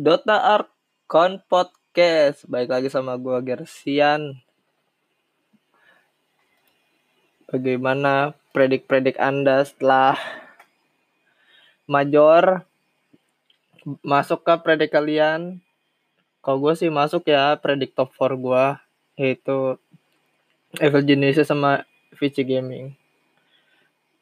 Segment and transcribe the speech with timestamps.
[0.00, 2.48] Dota Arkon Podcast.
[2.48, 4.40] Baik lagi sama gua Gersian.
[7.44, 10.16] Bagaimana predik-predik Anda setelah
[11.84, 12.64] major
[14.00, 15.60] masuk ke predik kalian?
[16.40, 18.64] Kalau gue sih masuk ya predik top 4 gue
[19.20, 19.76] yaitu
[20.80, 21.84] Evil Genesis sama
[22.16, 22.96] VC Gaming.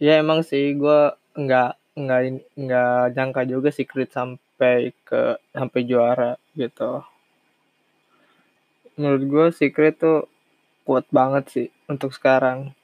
[0.03, 2.21] Ya emang sih gue nggak nggak
[2.59, 4.48] nggak nyangka juga Secret sampai
[5.07, 7.07] ke sampai juara gitu.
[8.99, 10.27] Menurut gue Secret tuh
[10.83, 12.75] kuat banget sih untuk sekarang.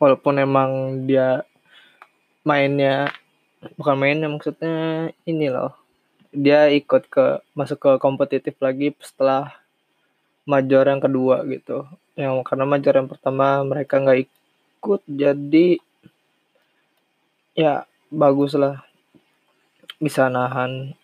[0.00, 1.44] Walaupun emang dia
[2.42, 3.12] mainnya
[3.78, 5.78] bukan mainnya maksudnya ini loh
[6.34, 9.54] dia ikut ke masuk ke kompetitif lagi setelah
[10.42, 11.86] major yang kedua gitu
[12.18, 15.78] yang karena major yang pertama mereka nggak ikut jadi
[17.54, 18.82] ya bagus lah
[20.02, 20.98] bisa nahan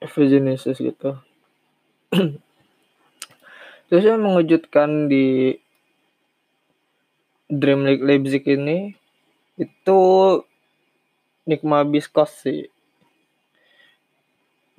[0.00, 1.20] Genesis gitu.
[3.92, 5.60] Terus yang mengejutkan di
[7.52, 8.96] Dream League Leipzig ini
[9.60, 10.00] itu
[11.44, 12.72] Nikma Biskos sih.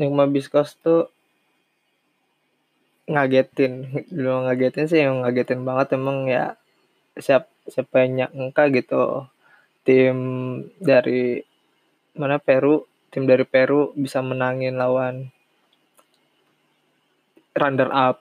[0.02, 1.14] Nikma Biskos tuh
[3.06, 3.94] ngagetin.
[4.14, 5.94] Dulu ngagetin sih yang ngagetin banget.
[5.94, 6.58] Emang ya
[7.14, 9.30] siap siapa yang nyangka gitu.
[9.86, 10.18] Tim
[10.82, 11.46] dari
[12.18, 15.32] mana Peru tim dari Peru bisa menangin lawan
[17.56, 18.20] runner up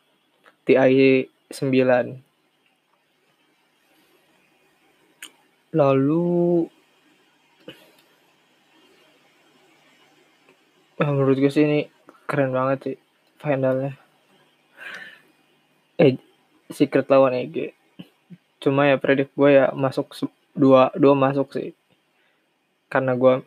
[0.62, 2.22] TI 9
[5.74, 6.70] lalu
[10.94, 11.90] Nah, menurut gue sih ini
[12.30, 12.96] keren banget sih
[13.42, 13.98] finalnya.
[15.98, 16.14] Eh,
[16.70, 17.74] Secret lawan EG.
[18.62, 20.14] Cuma ya predik gue ya masuk
[20.54, 21.74] dua dua masuk sih.
[22.86, 23.42] Karena gue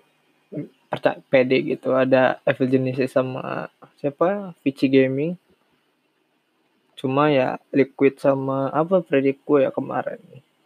[0.88, 3.68] percaya pede gitu ada Evil Genesis sama
[4.00, 5.36] siapa Vici Gaming.
[6.98, 10.20] Cuma ya Liquid sama apa predik gue ya kemarin.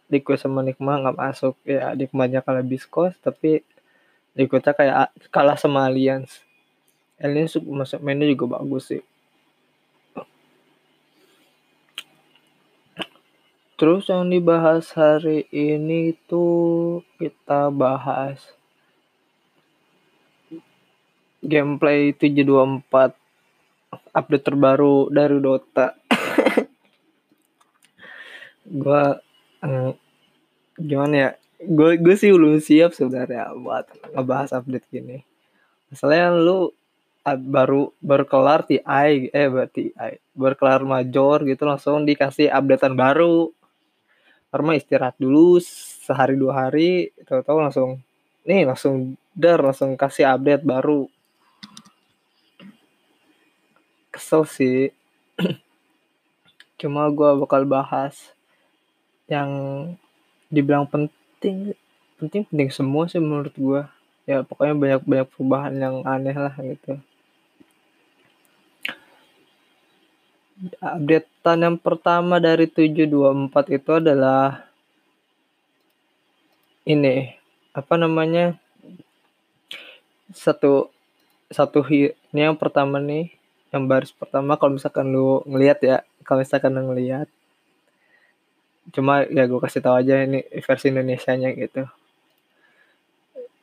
[0.08, 3.60] Liquid sama Nikma nggak masuk ya Nikmanya kalah Biskos tapi
[4.32, 6.40] Liquidnya kayak kalah sama Alliance
[7.22, 9.02] Alien masuk mainnya juga bagus sih.
[13.78, 18.42] Terus yang dibahas hari ini tuh kita bahas
[21.42, 23.18] gameplay 724
[24.14, 25.90] update terbaru dari Dota.
[28.80, 29.18] gua
[29.66, 29.90] eh,
[30.78, 31.30] gimana ya?
[31.62, 35.22] Gue gue sih belum siap sebenarnya buat ngebahas update gini.
[35.90, 36.74] Masalahnya lu
[37.22, 43.54] baru baru kelar TI eh berarti TI baru kelar major gitu langsung dikasih updatean baru
[44.50, 45.62] karena istirahat dulu
[46.02, 48.02] sehari dua hari tahu-tahu langsung
[48.42, 51.06] nih langsung dar langsung kasih update baru
[54.12, 54.92] kesel sih.
[56.76, 58.36] Cuma gue bakal bahas
[59.24, 59.48] yang
[60.52, 61.72] dibilang penting
[62.20, 63.82] penting penting semua sih menurut gue
[64.28, 67.00] ya pokoknya banyak banyak perubahan yang aneh lah gitu.
[70.78, 74.70] Updatean yang pertama dari 724 itu adalah
[76.86, 77.34] ini
[77.74, 78.54] apa namanya?
[80.30, 80.94] Satu
[81.50, 83.41] satu ini yang pertama nih
[83.72, 85.96] yang baris pertama kalau misalkan lu ngelihat ya
[86.28, 87.26] kalau misalkan lu ngelihat
[88.92, 91.88] cuma ya gue kasih tahu aja ini versi Indonesia nya gitu.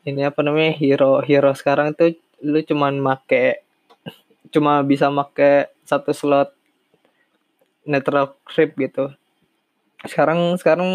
[0.08, 3.62] Ini apa namanya hero hero sekarang tuh lu cuman make
[4.50, 6.50] cuma bisa make satu slot
[7.86, 9.14] netral creep gitu.
[10.08, 10.90] Sekarang sekarang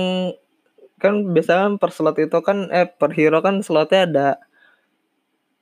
[0.99, 4.29] kan biasanya per slot itu kan eh per hero kan slotnya ada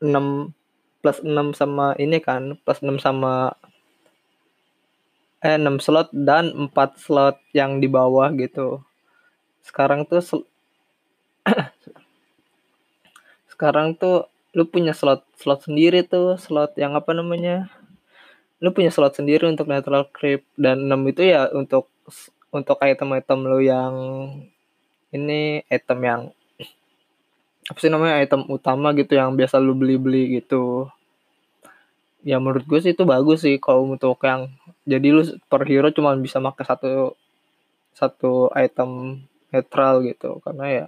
[0.01, 0.55] 6
[1.03, 3.59] plus 6 sama ini kan plus 6 sama
[5.43, 6.71] eh 6 slot dan 4
[7.03, 8.87] slot yang di bawah gitu.
[9.67, 10.23] Sekarang tuh
[13.53, 17.67] sekarang tuh lu punya slot slot sendiri tuh slot yang apa namanya?
[18.63, 21.91] Lu punya slot sendiri untuk natural creep dan 6 itu ya untuk
[22.55, 23.95] untuk item-item lu yang
[25.11, 26.23] ini item yang
[27.63, 30.91] apa sih namanya item utama gitu yang biasa lu beli-beli gitu.
[32.27, 34.51] Ya menurut gue sih itu bagus sih kalau untuk yang
[34.87, 37.15] jadi lu per hero cuma bisa pakai satu
[37.95, 39.23] satu item
[39.55, 40.43] netral gitu.
[40.43, 40.87] Karena ya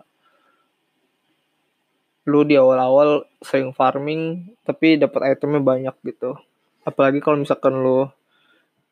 [2.24, 6.34] lu di awal-awal sering farming tapi dapat itemnya banyak gitu.
[6.82, 8.10] Apalagi kalau misalkan lo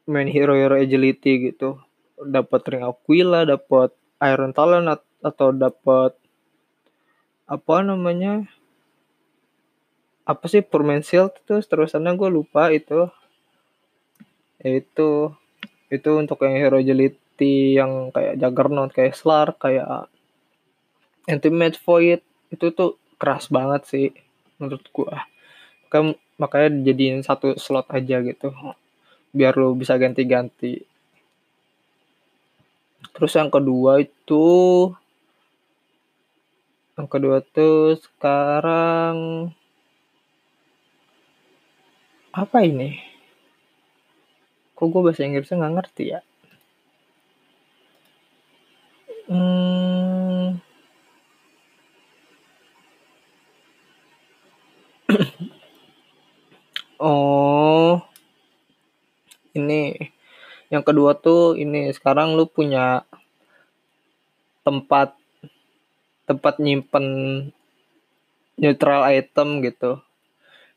[0.07, 1.83] main hero hero agility gitu.
[2.23, 3.91] Dapat ring Aquila dapat
[4.23, 6.15] Iron Talent atau dapat
[7.53, 8.49] apa namanya
[10.25, 13.13] apa sih permain shield terus terusannya gue lupa itu.
[14.63, 15.37] Itu
[15.93, 20.09] itu untuk yang hero agility yang kayak Juggernaut kayak Slark kayak
[21.29, 24.09] Ultimate Void itu tuh keras banget sih
[24.57, 25.29] menurut gua.
[25.93, 28.51] Kan makanya jadiin satu slot aja gitu
[29.33, 30.85] biar lu bisa ganti-ganti.
[33.13, 34.45] Terus yang kedua itu
[37.03, 39.51] yang kedua tuh sekarang
[42.31, 42.95] apa ini?
[44.79, 46.23] Kok gue bahasa Inggrisnya nggak ngerti ya?
[49.27, 50.63] Hmm,
[57.03, 57.99] oh.
[59.59, 59.83] Ini.
[60.71, 61.91] Yang kedua tuh ini.
[61.91, 63.03] Sekarang lu punya
[64.63, 65.19] tempat
[66.33, 67.07] tempat nyimpen
[68.57, 70.01] neutral item gitu.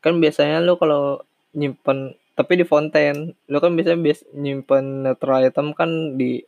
[0.04, 1.24] Kan biasanya lu kalau
[1.56, 6.44] nyimpen tapi di fonten lu kan biasanya bias nyimpen neutral item kan di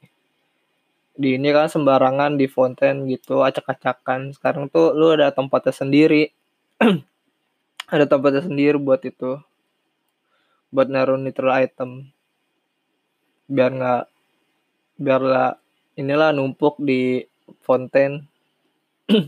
[1.19, 4.37] di ini kan sembarangan di fonten gitu acak-acakan.
[4.37, 6.31] Sekarang tuh lu ada tempatnya sendiri.
[7.89, 9.41] Ada tempatnya sendiri buat itu
[10.69, 12.13] buat naruh neutral item.
[13.49, 14.05] Biar nggak
[15.01, 15.51] biar lah
[15.97, 17.25] inilah numpuk di
[17.65, 18.29] fonten
[19.09, 19.25] uh,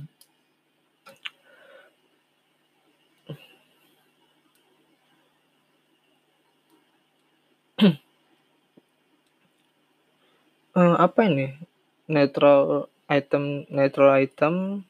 [11.05, 11.57] apa ini?
[12.13, 14.85] Netral item netral item.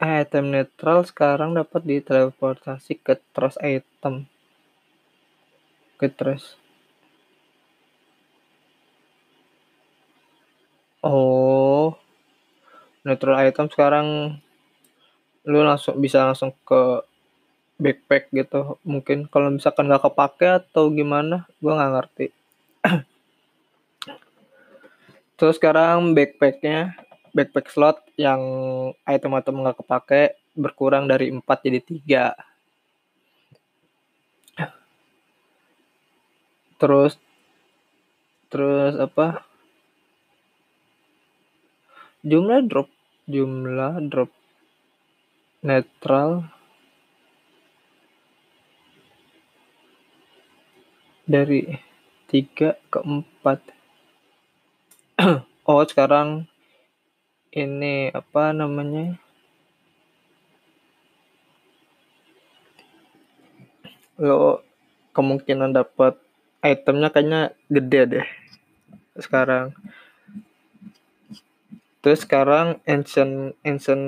[0.00, 4.24] Item netral sekarang dapat diteleportasi ke trust item.
[6.00, 6.56] Ke trust.
[11.04, 12.05] Oh
[13.06, 14.38] netral item sekarang
[15.46, 17.06] lu langsung bisa langsung ke
[17.78, 22.26] backpack gitu mungkin kalau misalkan nggak kepake atau gimana gue nggak ngerti
[25.36, 26.96] Terus sekarang backpacknya,
[27.36, 28.40] backpack slot yang
[29.04, 32.32] item-item nggak kepake berkurang dari 4 jadi 3.
[36.80, 37.20] Terus
[38.48, 39.44] terus apa?
[42.24, 42.88] Jumlah drop,
[43.26, 44.30] jumlah drop
[45.66, 46.46] netral
[51.26, 51.74] dari
[52.30, 53.26] 3 ke 4
[55.70, 56.46] oh sekarang
[57.50, 59.18] ini apa namanya?
[64.22, 64.62] Lo
[65.16, 66.14] kemungkinan dapat
[66.62, 68.26] itemnya kayaknya gede deh
[69.16, 69.72] sekarang
[72.06, 74.06] terus sekarang ancient ancient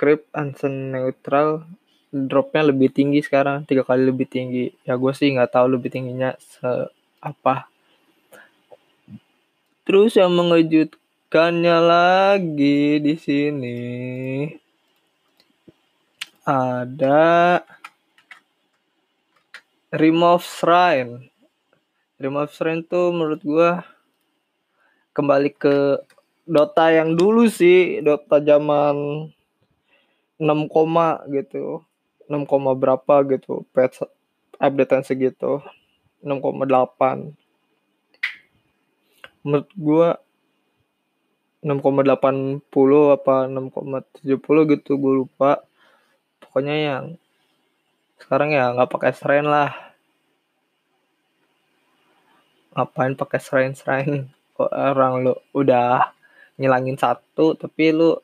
[0.00, 1.68] crypt ancient neutral
[2.08, 6.32] dropnya lebih tinggi sekarang tiga kali lebih tinggi ya gue sih nggak tahu lebih tingginya
[6.40, 6.88] se
[7.20, 7.68] apa
[9.88, 13.80] Terus yang mengejutkannya lagi di sini
[16.44, 17.64] ada
[19.88, 21.32] remove shrine.
[22.20, 23.80] Remove shrine tuh menurut gua
[25.16, 26.04] kembali ke
[26.48, 29.28] Dota yang dulu sih, Dota zaman
[30.40, 31.84] 6 koma gitu.
[32.24, 34.04] 6 koma berapa gitu, patch
[34.56, 35.60] updatean segitu.
[36.18, 37.38] 6,8
[39.46, 40.18] menurut gua
[41.62, 45.62] 6,80 apa 6,70 gitu gue lupa
[46.42, 47.04] pokoknya yang
[48.18, 49.74] sekarang ya nggak pakai serain lah
[52.74, 53.74] ngapain pakai serain
[54.58, 56.14] orang lu udah
[56.58, 58.18] ngilangin satu tapi lu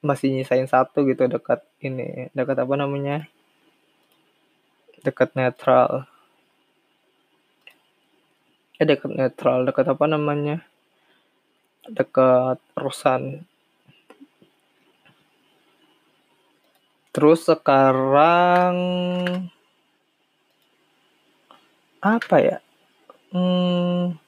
[0.00, 3.26] masih nyisain satu gitu dekat ini dekat apa namanya?
[5.02, 6.06] Dekat netral.
[8.80, 10.62] Eh dekat netral dekat apa namanya?
[11.86, 13.46] Dekat Rosan
[17.16, 18.76] terus sekarang
[22.04, 22.60] apa ya?
[23.32, 24.20] Hmm,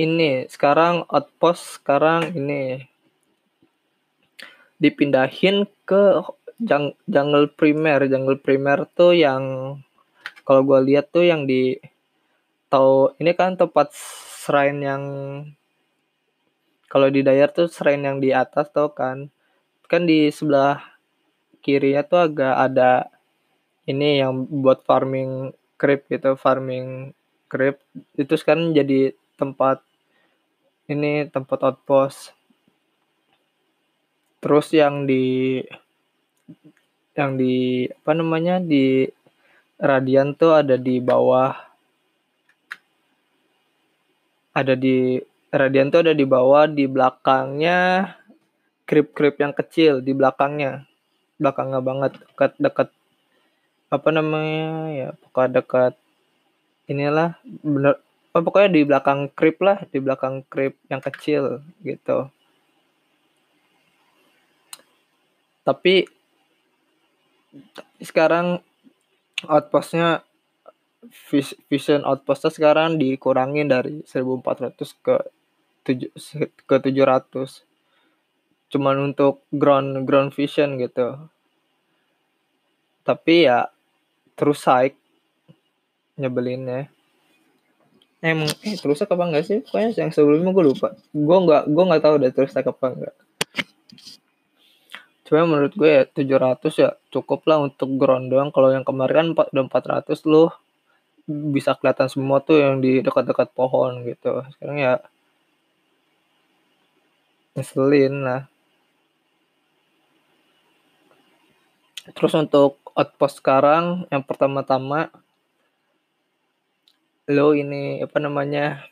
[0.00, 2.88] ini sekarang outpost sekarang ini.
[4.80, 6.24] Dipindahin ke
[7.04, 8.08] jungle primer.
[8.08, 9.44] Jungle primer tuh yang
[10.48, 11.76] kalau gue lihat tuh yang di
[12.72, 13.92] tahu ini kan tempat
[14.40, 15.02] shrine yang
[16.90, 19.28] kalau di Dayar tuh shrine yang di atas tuh kan?
[19.84, 20.80] Kan di sebelah
[21.60, 23.12] kirinya tuh agak ada
[23.84, 27.12] ini yang buat farming creep gitu farming
[27.52, 27.78] creep.
[28.16, 29.89] Itu sekarang jadi tempat
[30.90, 32.34] ini tempat outpost.
[34.42, 35.62] Terus yang di
[37.14, 39.06] yang di apa namanya di
[39.78, 41.54] Radian tuh ada di bawah.
[44.50, 45.22] Ada di
[45.54, 48.10] Radian tuh ada di bawah di belakangnya
[48.82, 50.90] krip-krip yang kecil di belakangnya.
[51.38, 52.88] Belakangnya banget dekat dekat
[53.90, 55.94] apa namanya ya pokoknya dekat
[56.86, 57.98] inilah bener
[58.34, 62.30] oh, pokoknya di belakang krip lah di belakang krip yang kecil gitu.
[65.66, 66.06] Tapi
[68.00, 68.62] sekarang
[69.44, 70.22] outpostnya
[71.68, 75.16] vision outpostnya sekarang dikurangin dari 1400 ke
[75.84, 76.12] 7
[76.68, 77.64] ke 700
[78.70, 81.18] cuman untuk ground ground vision gitu.
[83.02, 83.66] Tapi ya
[84.38, 84.94] terus saik
[86.20, 86.82] nyebelin ya
[88.20, 89.58] emang eh terus apa enggak sih?
[89.64, 90.92] Pokoknya yang sebelumnya gue lupa.
[91.12, 93.14] Gue nggak gue nggak tahu udah terus apa enggak.
[95.24, 98.50] Cuma menurut gue ya 700 ya cukup lah untuk ground doang.
[98.50, 100.50] Kalau yang kemarin kan udah 400 lu
[101.30, 104.42] bisa kelihatan semua tuh yang di dekat-dekat pohon gitu.
[104.56, 104.94] Sekarang ya
[107.54, 108.42] ngeselin lah.
[112.10, 115.14] Terus untuk outpost sekarang yang pertama-tama
[117.30, 118.82] lo ini apa namanya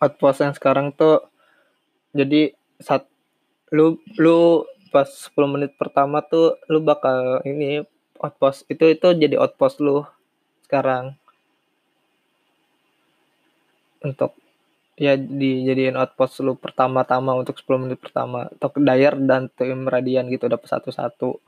[0.00, 1.28] outpost yang sekarang tuh
[2.16, 3.04] jadi saat
[3.68, 7.84] lu lu pas 10 menit pertama tuh lu bakal ini
[8.20, 10.06] outpost itu itu jadi outpost lu
[10.64, 11.14] sekarang.
[14.00, 14.32] Untuk
[14.96, 18.48] ya dijadiin outpost lu pertama-tama untuk 10 menit pertama.
[18.56, 21.38] Atau Dyer dan tim Radian gitu dapat satu-satu.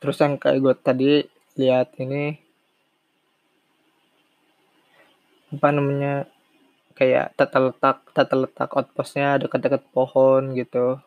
[0.00, 1.12] Terus yang kayak gue tadi
[1.60, 2.40] lihat ini
[5.52, 6.14] apa namanya
[6.96, 11.02] kayak tata letak tata letak outpostnya dekat-dekat pohon gitu.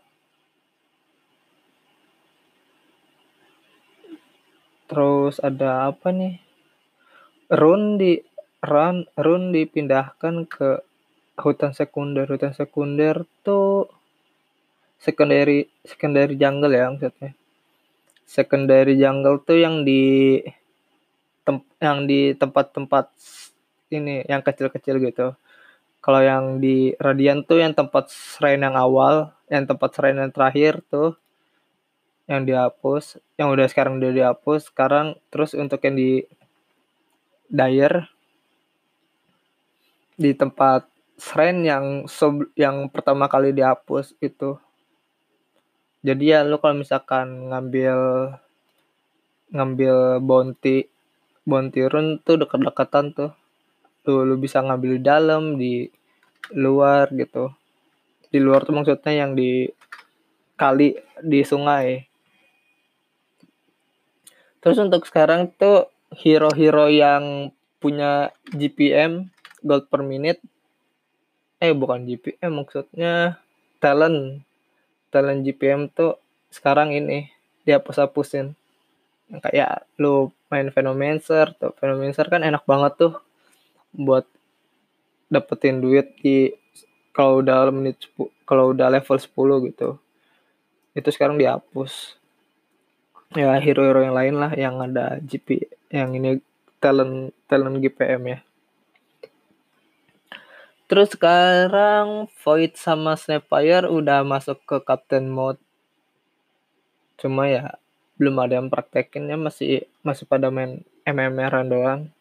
[4.86, 6.38] Terus ada apa nih?
[7.50, 8.22] Run di
[8.62, 10.70] run run dipindahkan ke
[11.42, 12.30] hutan sekunder.
[12.30, 13.90] Hutan sekunder tuh
[15.02, 17.36] secondary secondary jungle ya maksudnya
[18.26, 20.40] secondary jungle tuh yang di
[21.44, 23.12] tem yang di tempat-tempat
[23.92, 25.36] ini yang kecil-kecil gitu
[26.04, 30.84] kalau yang di Radian tuh yang tempat shrine yang awal, yang tempat shrine yang terakhir
[30.92, 31.16] tuh
[32.28, 36.28] yang dihapus, yang udah sekarang udah dihapus, sekarang terus untuk yang di
[37.48, 38.12] Dyer
[40.20, 41.86] di tempat shrine yang
[42.60, 44.60] yang pertama kali dihapus itu.
[46.04, 47.96] Jadi ya lu kalau misalkan ngambil
[49.56, 50.92] ngambil bounty
[51.48, 53.32] bounty run tuh dekat-dekatan tuh.
[54.04, 55.74] Tuh lu bisa ngambil di dalam di
[56.52, 57.56] luar gitu.
[58.28, 59.72] Di luar tuh maksudnya yang di
[60.60, 62.04] kali di sungai.
[64.60, 69.32] Terus untuk sekarang tuh hero-hero yang punya GPM
[69.64, 70.44] gold per minute.
[71.64, 73.40] Eh bukan GPM maksudnya
[73.80, 74.44] talent
[75.14, 76.18] talent GPM tuh
[76.50, 77.30] sekarang ini
[77.70, 78.58] dihapus-hapusin.
[79.30, 83.14] Kayak lu main Phenomancer tuh Phenomancer kan enak banget tuh
[83.94, 84.26] buat
[85.30, 86.50] dapetin duit di
[87.14, 88.10] kalau udah menit
[88.50, 89.90] kalau udah level 10 gitu.
[90.98, 92.18] Itu sekarang dihapus.
[93.34, 96.42] Ya hero-hero yang lain lah yang ada GP yang ini
[96.78, 98.40] talent talent GPM ya
[100.94, 105.58] terus sekarang Void sama Snapfire udah masuk ke Captain Mode.
[107.18, 107.82] Cuma ya
[108.22, 112.14] belum ada yang praktekinnya masih masih pada main MMR doang.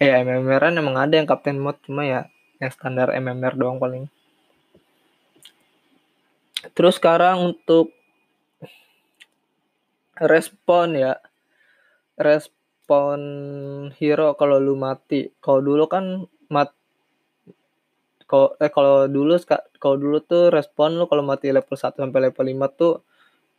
[0.00, 2.32] Eh MMR emang ada yang Captain Mode cuma ya
[2.64, 4.08] yang standar MMR doang paling.
[6.72, 7.92] Terus sekarang untuk
[10.16, 11.20] respon ya.
[12.16, 13.20] Respon
[14.00, 15.28] hero kalau lu mati.
[15.44, 16.72] Kalau dulu kan mat
[18.32, 19.36] kalau eh kalau dulu
[19.76, 23.04] kalau dulu tuh respon lu kalau mati level 1 sampai level 5 tuh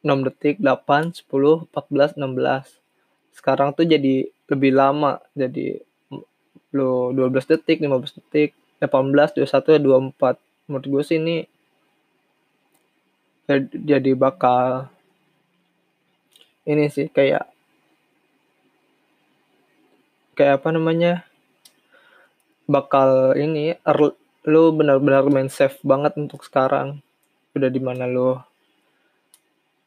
[0.01, 5.77] 6 detik 8 10 14 16 sekarang tuh jadi lebih lama jadi
[6.73, 11.45] lu 12 detik 15 detik 18 21 24 menurut gue sih ini
[13.77, 14.89] jadi bakal
[16.65, 17.45] ini sih kayak
[20.33, 21.21] kayak apa namanya
[22.65, 23.99] bakal ini er,
[24.43, 26.99] lu benar-benar main safe banget untuk sekarang.
[27.55, 28.35] Udah di mana lu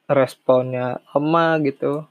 [0.08, 2.08] responnya lama gitu.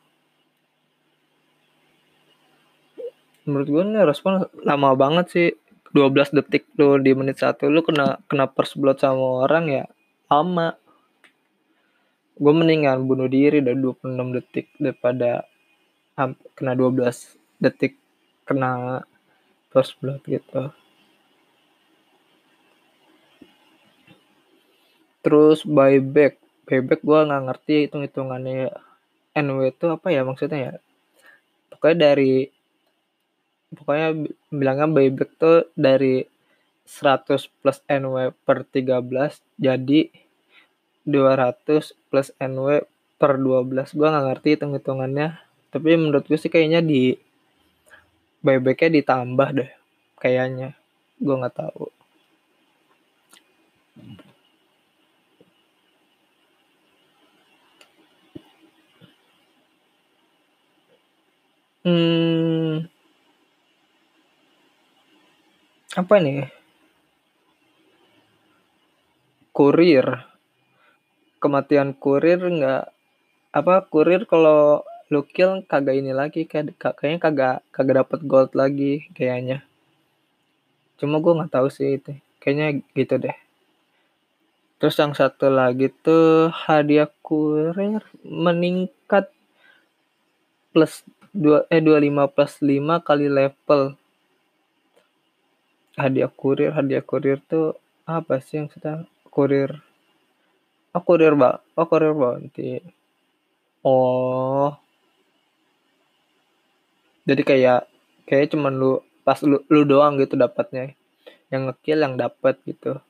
[3.50, 5.50] Menurut gue nih respon lama banget sih.
[5.96, 9.86] 12 detik lu di menit satu lu kena kena first blood sama orang ya
[10.28, 10.76] lama.
[12.36, 15.48] Gue mendingan bunuh diri dari 26 detik daripada
[16.54, 17.96] kena 12 detik
[18.44, 19.02] kena
[19.72, 20.76] first blood gitu
[25.26, 26.38] terus buyback.
[26.70, 28.70] Buyback gue nggak ngerti hitung hitungannya
[29.34, 30.74] NW itu apa ya maksudnya ya?
[31.74, 32.46] Pokoknya dari
[33.74, 36.22] pokoknya bilangnya buyback tuh dari
[36.86, 39.02] 100 plus NW per 13
[39.58, 40.02] jadi
[41.10, 41.66] 200
[42.14, 42.86] plus NW
[43.18, 45.42] per 12 gue nggak ngerti hitung hitungannya
[45.74, 47.18] tapi menurut gue sih kayaknya di
[48.46, 49.72] buybacknya ditambah deh
[50.22, 50.78] kayaknya.
[51.18, 51.90] Gue nggak tahu
[61.86, 62.90] hmm.
[65.96, 66.52] Apa nih
[69.56, 70.28] kurir.
[71.40, 72.84] Kematian kurir nggak
[73.56, 79.08] apa kurir kalau lu kill kagak ini lagi kayak kayaknya kagak kagak dapet gold lagi
[79.16, 79.64] kayaknya.
[81.00, 82.20] Cuma gue nggak tahu sih itu.
[82.44, 83.38] Kayaknya gitu deh.
[84.76, 89.32] Terus yang satu lagi tuh hadiah kurir meningkat
[90.76, 94.00] plus dua eh 25 plus 5 kali level.
[96.00, 97.76] Hadiah kurir hadiah kurir tuh
[98.08, 99.84] apa sih yang kita kurir.
[100.96, 102.80] Oh kurir mbak oh kurir bounty.
[103.84, 104.80] Oh.
[107.28, 107.92] Jadi kayak
[108.24, 108.92] kayak cuman lu
[109.28, 110.96] pas lu, lu doang gitu dapatnya.
[111.52, 113.04] Yang ngekill yang dapat gitu.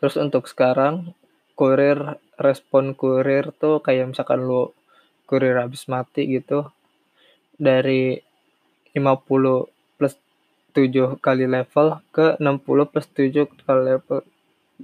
[0.00, 1.12] Terus untuk sekarang
[1.60, 4.72] kurir respon kurir tuh kayak misalkan lu
[5.32, 6.68] kurir habis mati gitu
[7.56, 8.20] dari
[8.92, 9.64] 50
[9.96, 10.14] plus
[10.76, 14.20] 7 kali level ke 60 plus 7 kali level.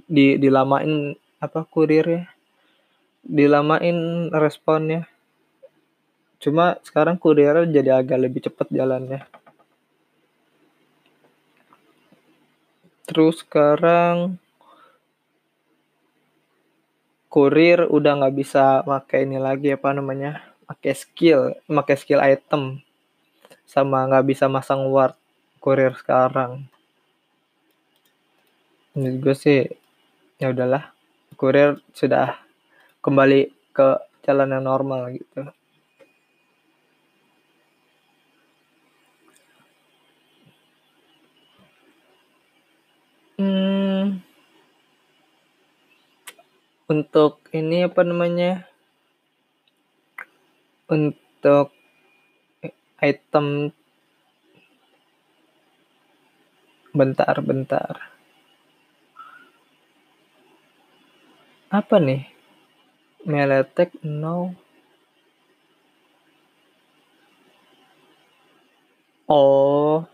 [0.09, 2.33] Di dilamain apa kurirnya?
[3.21, 5.05] Dilamain responnya.
[6.41, 9.29] Cuma sekarang kurir jadi agak lebih cepat jalannya.
[13.05, 14.41] Terus sekarang
[17.29, 22.77] kurir udah nggak bisa pakai ini lagi apa namanya pakai skill pakai skill item
[23.65, 25.17] sama nggak bisa masang ward
[25.57, 26.69] kurir sekarang
[28.93, 29.65] ini gue sih
[30.37, 30.93] ya udahlah
[31.41, 32.37] kurir sudah
[33.01, 35.49] kembali ke jalan yang normal gitu
[43.39, 44.19] Hmm.
[46.91, 48.68] Untuk ini apa namanya?
[50.89, 51.69] Untuk
[52.97, 53.69] item
[56.89, 57.95] bentar bentar.
[61.69, 62.25] Apa nih?
[63.29, 64.57] Meletek no.
[69.29, 70.09] Oh,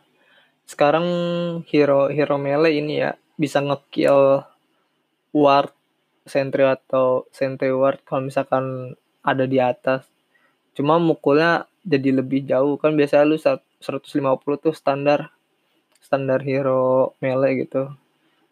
[0.67, 1.07] sekarang
[1.71, 4.43] hero hero melee ini ya bisa ngekill
[5.31, 5.71] ward
[6.27, 10.03] sentry atau sentry ward kalau misalkan ada di atas
[10.75, 12.75] cuma mukulnya jadi lebih jauh.
[12.77, 13.81] Kan biasa lu 150
[14.61, 15.31] tuh standar
[16.03, 17.89] standar hero melee gitu.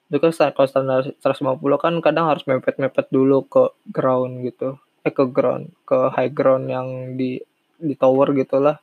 [0.09, 4.79] Itu kan kalau standar 150 kan kadang harus mepet-mepet dulu ke ground gitu.
[5.03, 7.43] Eh ke ground ke high ground yang di
[7.77, 8.79] di tower gitulah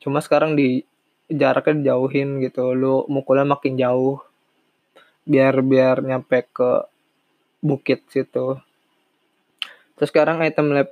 [0.00, 0.80] cuma sekarang di
[1.28, 2.72] jaraknya dijauhin gitu.
[2.74, 4.18] Lu mukulnya makin jauh.
[5.28, 6.88] Biar biar nyampe ke
[7.60, 8.56] bukit situ.
[9.94, 10.88] Terus sekarang item lab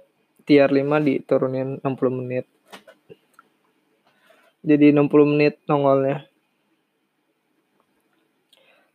[0.48, 2.48] tier 5 diturunin 60 menit
[4.64, 6.24] jadi 60 menit nongolnya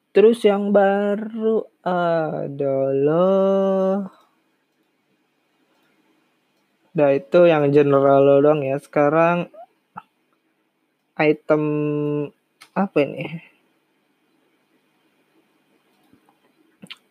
[0.10, 3.04] terus yang baru adalah
[6.94, 8.78] Nah itu yang general doang ya.
[8.78, 9.50] Sekarang
[11.18, 11.64] item
[12.78, 13.42] apa ini?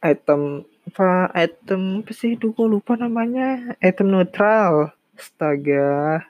[0.02, 2.36] Item apa item apa sih?
[2.36, 3.72] Duh, gue lupa namanya.
[3.80, 4.92] Item neutral.
[5.16, 6.20] Astaga.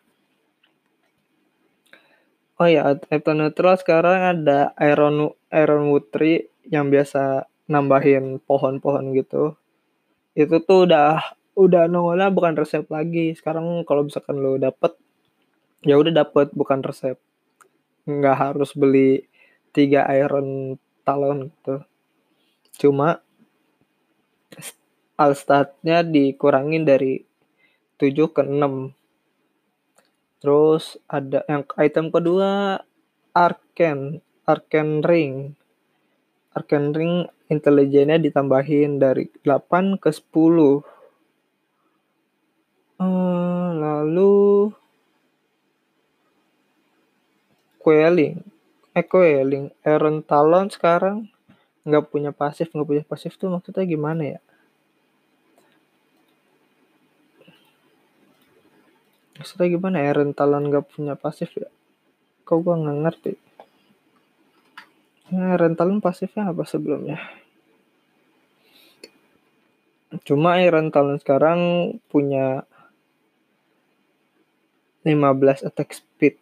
[2.62, 9.59] Oh ya, item neutral sekarang ada iron iron tree yang biasa nambahin pohon-pohon gitu.
[10.38, 11.18] Itu tuh udah
[11.59, 13.35] udah nongolnya bukan resep lagi.
[13.35, 14.94] Sekarang kalau misalkan lo dapet
[15.83, 17.18] ya udah dapet bukan resep
[18.07, 19.27] nggak harus beli
[19.75, 21.83] tiga iron talon gitu
[22.79, 23.18] cuma
[25.18, 27.22] alstatnya dikurangin dari
[27.96, 28.94] 7 ke 6
[30.42, 32.83] terus ada yang item kedua
[33.31, 35.55] arken arken ring.
[36.53, 37.14] Arcane Ring
[37.48, 40.85] intelijennya ditambahin dari 8 ke 10
[43.01, 44.68] uh, lalu
[47.81, 48.37] Quelling
[48.92, 51.33] eh Quelling Aaron Talon sekarang
[51.88, 54.40] nggak punya pasif nggak punya pasif tuh maksudnya gimana ya
[59.42, 61.66] maksudnya gimana Aaron Talon nggak punya pasif ya?
[62.46, 63.33] Kok gua nggak ngerti?
[65.35, 67.18] Nah, Aaron Talon pasifnya apa sebelumnya?
[70.22, 71.59] Cuma Aaron Talon sekarang
[72.07, 72.62] punya
[75.02, 76.38] 15 attack speed.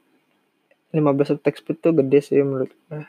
[0.92, 3.00] 15 attack speed tuh gede sih menurut gue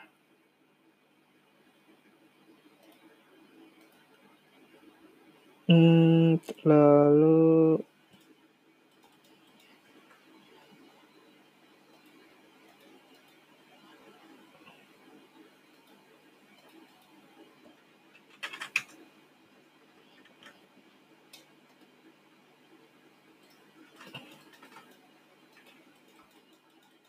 [5.72, 7.80] hmm, lalu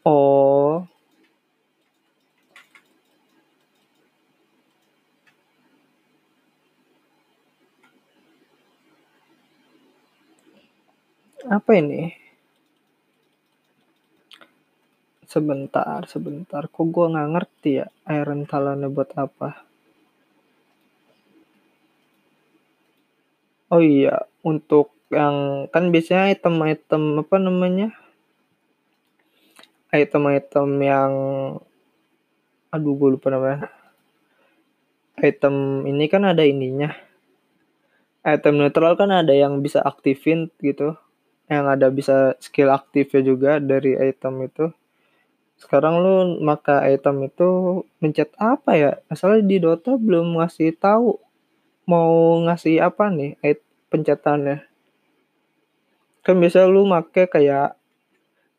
[0.06, 0.88] Oh.
[11.48, 12.16] Apa ini?
[15.34, 16.64] Sebentar, sebentar.
[16.74, 17.88] Kok gua nggak ngerti ya
[18.20, 19.50] Iron Talonnya buat apa?
[23.72, 27.88] Oh iya, untuk yang kan biasanya item-item apa namanya?
[29.94, 31.12] Item-item yang
[32.74, 33.70] aduh gue lupa namanya.
[35.22, 36.90] Item ini kan ada ininya.
[38.26, 40.98] Item neutral kan ada yang bisa aktifin gitu.
[41.46, 44.74] Yang ada bisa skill aktifnya juga dari item itu.
[45.62, 48.92] Sekarang lu maka item itu mencet apa ya?
[49.06, 51.22] Asalnya di Dota belum ngasih tahu
[51.86, 53.38] mau ngasih apa nih
[53.94, 54.66] pencetannya.
[56.26, 57.78] Kan biasa lu make kayak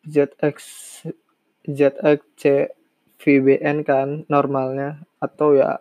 [0.06, 0.56] ZX
[1.64, 2.72] ZXC
[3.20, 5.80] VBN kan normalnya atau ya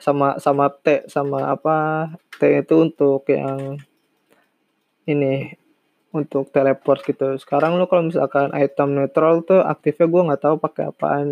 [0.00, 2.08] sama sama T sama apa
[2.40, 3.76] T itu untuk yang
[5.06, 5.54] ini
[6.12, 7.36] untuk teleport gitu.
[7.40, 11.28] Sekarang lo kalau misalkan item neutral tuh aktifnya gue nggak tahu pakai apaan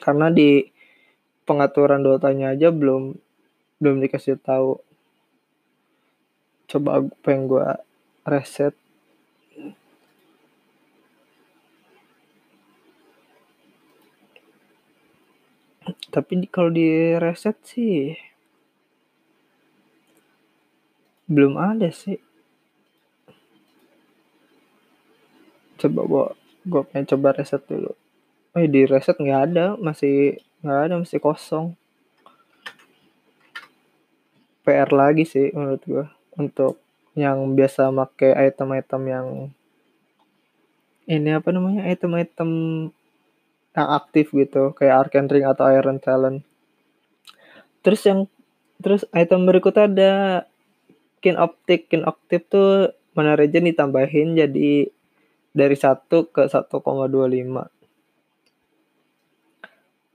[0.00, 0.68] karena di
[1.48, 3.16] pengaturan dotanya aja belum
[3.80, 4.80] belum dikasih tahu.
[6.70, 7.66] Coba pengen gue
[8.28, 8.76] reset
[16.10, 18.14] tapi kalau di reset sih
[21.30, 22.18] belum ada sih.
[25.78, 26.26] Coba gua
[26.66, 27.94] gua pengen coba reset dulu.
[28.50, 31.78] Oh di reset nggak ada masih nggak ada masih kosong.
[34.66, 36.82] PR lagi sih menurut gua untuk
[37.14, 39.26] yang biasa make item-item yang
[41.10, 42.50] ini apa namanya item-item
[43.76, 46.42] yang aktif gitu kayak Arcane Ring atau Iron Talent
[47.80, 48.26] terus yang
[48.80, 50.12] terus item berikutnya ada
[51.20, 51.92] Kin Optic.
[51.92, 54.88] Kin Optic tuh mana regen ditambahin jadi
[55.52, 56.80] dari 1 ke 1,25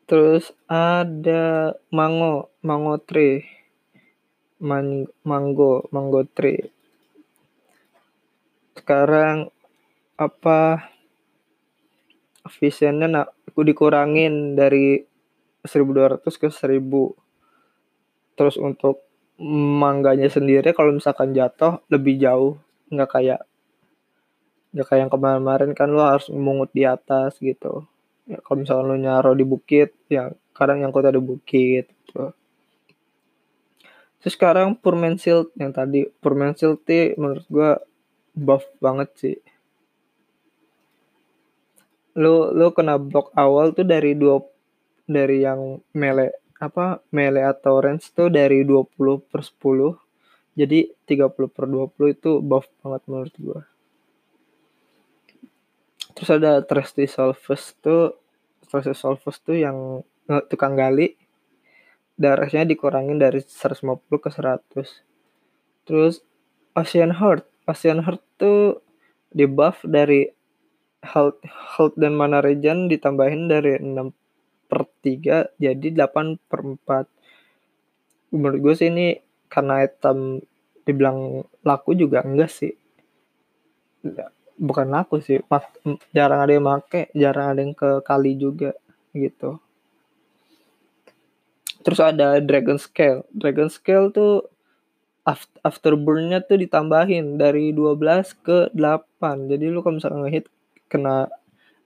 [0.06, 3.46] terus ada mango mango tree.
[4.56, 6.72] Man, mango mango tree.
[8.78, 9.52] Sekarang
[10.16, 10.90] apa?
[12.56, 15.00] Visionnya nak dikurangin dari
[15.64, 19.06] 1200 ke 1000 terus untuk
[19.40, 22.60] mangganya sendiri kalau misalkan jatuh lebih jauh.
[22.92, 23.42] Nggak kayak
[24.76, 27.88] nggak kayak yang kemarin-kemarin kan lo harus mengut di atas gitu.
[28.28, 32.36] Ya, kalau misalkan lo nyaro di bukit ya kadang yang kota di bukit gitu.
[34.20, 36.10] Terus sekarang Purman Shield yang tadi.
[36.20, 36.84] Purman Shield
[37.16, 37.80] menurut gua
[38.36, 39.38] buff banget sih
[42.16, 44.40] lu lu kena block awal tuh dari dua
[45.06, 48.96] dari yang melee apa melee atau range tuh dari 20
[49.28, 53.62] per 10 jadi 30 per 20 itu buff banget menurut gua.
[56.16, 58.16] Terus ada Trusty Solvus tuh
[58.72, 60.00] Trusty Solvus tuh yang
[60.48, 61.20] tukang gali.
[62.16, 63.84] Darahnya dikurangin dari 150
[64.24, 66.24] ke 100 terus
[66.74, 68.82] Ocean Heart Ocean Heart tuh
[69.36, 70.26] di buff dari
[71.06, 74.10] health, health dan mana regen ditambahin dari 6
[74.66, 79.16] per 3 jadi 8 per 4 menurut gue sih ini
[79.48, 80.44] karena item
[80.86, 82.74] dibilang laku juga enggak sih.
[84.56, 85.42] Bukan laku sih
[86.16, 88.76] jarang ada yang make jarang ada yang ke kali juga
[89.16, 89.60] gitu.
[91.82, 93.26] Terus ada dragon scale.
[93.34, 94.46] Dragon scale tuh
[95.66, 100.46] afterburn-nya tuh ditambahin dari 12 ke 8 jadi lu kalau misalkan ngehit
[100.92, 101.30] kena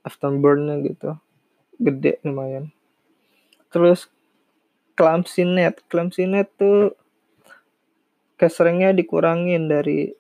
[0.04, 1.16] afterburn-nya gitu.
[1.80, 2.72] Gede lumayan.
[3.72, 4.12] Terus
[5.00, 5.82] clumsy net.
[5.88, 6.96] Clumsy net tuh
[8.40, 10.16] keseringnya dikurangin dari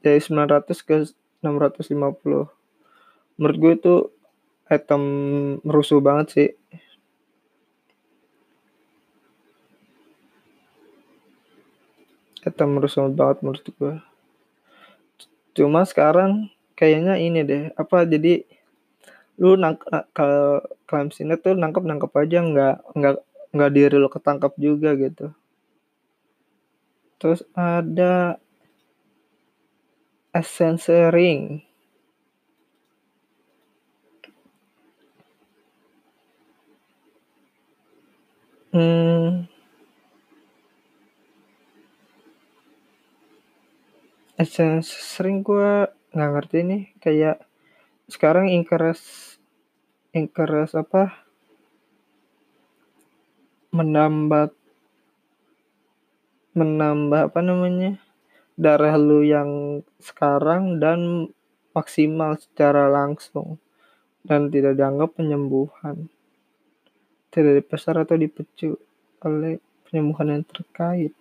[0.00, 0.96] dari 900 ke
[1.44, 2.56] 650
[3.36, 3.94] menurut gue itu
[4.66, 5.02] item
[5.62, 6.50] merusuh banget sih.
[12.46, 13.94] Item merusuh banget menurut gue.
[15.56, 18.44] Cuma sekarang kayaknya ini deh apa jadi
[19.40, 19.76] lu nang
[20.16, 23.14] kalau klaim sini tuh nangkep nangkep aja nggak nggak
[23.54, 25.32] nggak diri lu ketangkap juga gitu.
[27.20, 28.36] Terus ada
[30.36, 31.64] essence ring.
[38.72, 39.48] Hmm.
[44.36, 47.36] Essence ring gua nggak ngerti nih kayak
[48.08, 49.36] sekarang increase
[50.16, 51.12] increase apa
[53.76, 54.56] menambah
[56.56, 58.00] menambah apa namanya
[58.56, 61.28] darah lu yang sekarang dan
[61.76, 63.60] maksimal secara langsung
[64.24, 66.08] dan tidak dianggap penyembuhan
[67.36, 68.80] tidak dipesar atau dipecu
[69.20, 71.12] oleh penyembuhan yang terkait.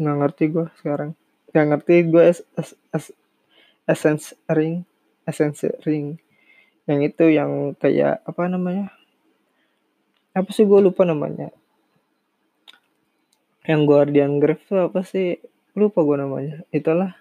[0.00, 1.12] Nggak ngerti gue sekarang.
[1.52, 2.24] Nggak ngerti gue
[3.90, 4.86] essence ring
[5.30, 6.18] essence ring.
[6.90, 8.90] Yang itu yang kayak apa namanya?
[10.34, 11.54] Apa sih gue lupa namanya?
[13.62, 15.38] Yang Guardian Grave tuh apa sih?
[15.78, 16.56] Lupa gue namanya.
[16.74, 17.14] Itulah.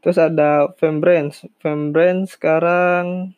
[0.00, 1.44] Terus ada Fembrance.
[1.60, 3.36] Fembrance sekarang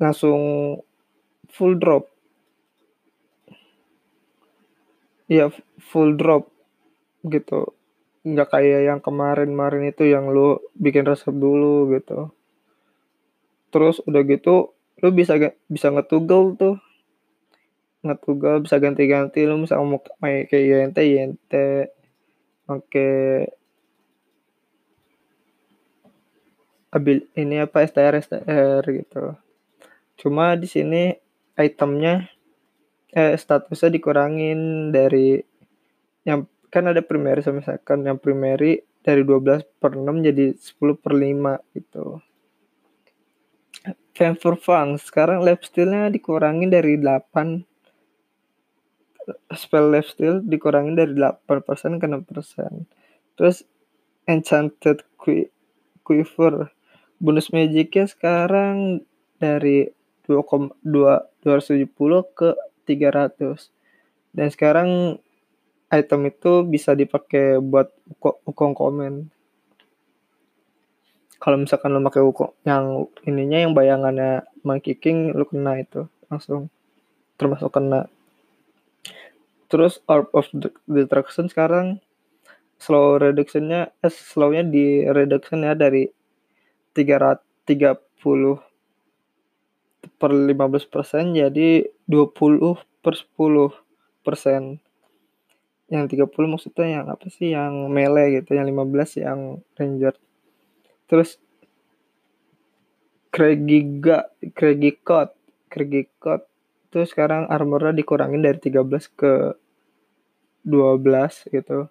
[0.00, 0.40] langsung
[1.52, 2.08] full drop.
[5.30, 6.50] Iya full drop
[7.22, 7.79] gitu
[8.20, 12.28] nggak kayak yang kemarin-kemarin itu yang lu bikin resep dulu gitu.
[13.72, 16.76] Terus udah gitu lu bisa bisa ngetugel tuh.
[18.04, 21.52] Ngetugal bisa ganti-ganti lu bisa mau kayak YNT YNT
[22.70, 23.10] oke
[26.90, 29.38] abil ini apa STR STR gitu.
[30.20, 31.14] Cuma di sini
[31.56, 32.28] itemnya
[33.10, 35.38] eh statusnya dikurangin dari
[36.26, 41.12] yang kan ada primary sama second yang primary dari 12 per 6 jadi 10 per
[41.12, 42.22] 5 gitu
[44.14, 47.64] Fame for fun sekarang lifestyle-nya dikurangin dari 8
[49.54, 52.86] spell lifesteal dikurangin dari 8% ke 6%.
[53.38, 53.64] Terus
[54.26, 55.06] Enchanted
[56.04, 56.70] Quiver
[57.20, 59.04] bonus magicnya sekarang
[59.36, 59.92] dari
[60.24, 61.88] 2,270
[62.32, 62.56] ke
[62.88, 63.70] 300.
[64.30, 65.20] Dan sekarang
[65.90, 67.90] item itu bisa dipakai buat
[68.22, 69.26] ukong komen.
[71.40, 76.70] Kalau misalkan lo pakai ukong yang ininya yang bayangannya Monkey King lo kena itu langsung.
[77.36, 78.06] Termasuk kena.
[79.66, 80.46] Terus Orb of
[80.86, 81.98] Destruction sekarang
[82.80, 86.08] slow reductionnya eh, slownya di reduction ya dari
[86.96, 87.90] 330
[90.16, 94.80] per 15 persen jadi 20 per 10 persen
[95.90, 97.52] yang 30 maksudnya yang apa sih?
[97.52, 100.14] Yang melee gitu yang 15 yang ranger.
[101.10, 101.42] Terus
[103.30, 103.62] Code
[105.70, 106.46] Craigie Code
[106.90, 109.54] itu sekarang armornya dikurangin dari 13 ke
[110.66, 111.86] 12 gitu.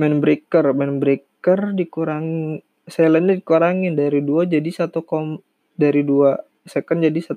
[0.00, 2.56] Main breaker main breaker dikurang
[2.88, 5.44] silentnya dikurangin dari 2 jadi 1 kom
[5.76, 7.36] dari 2 second jadi 1,5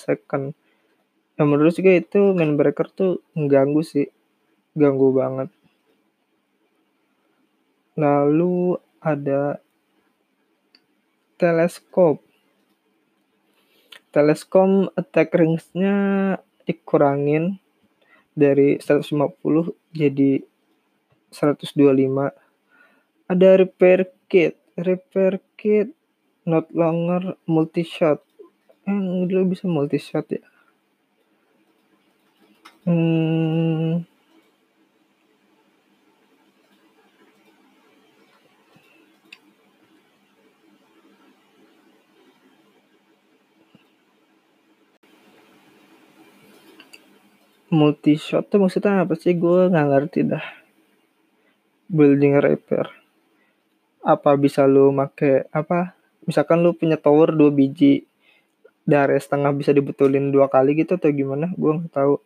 [0.00, 0.56] second.
[1.36, 4.08] Yang menurut juga itu main breaker tuh mengganggu sih
[4.72, 5.48] ganggu banget.
[7.96, 9.60] Lalu ada
[11.36, 12.24] teleskop.
[14.12, 15.96] Teleskop attack rings-nya
[16.68, 17.58] dikurangin
[18.32, 19.12] dari 150
[19.92, 20.40] jadi
[21.32, 22.32] 125
[23.32, 24.56] ada repair kit.
[24.76, 25.92] Repair kit
[26.48, 28.24] not longer multi shot
[28.88, 30.42] yang dulu bisa multi shot ya?
[32.82, 34.02] Hmm,
[47.72, 49.32] multi shot tuh maksudnya apa sih?
[49.32, 50.44] Gue nggak ngerti dah.
[51.88, 52.92] Building repair.
[54.04, 55.96] Apa bisa lu make apa?
[56.28, 58.04] Misalkan lu punya tower dua biji
[58.84, 61.48] dari setengah bisa dibetulin dua kali gitu atau gimana?
[61.56, 62.20] Gue nggak tahu.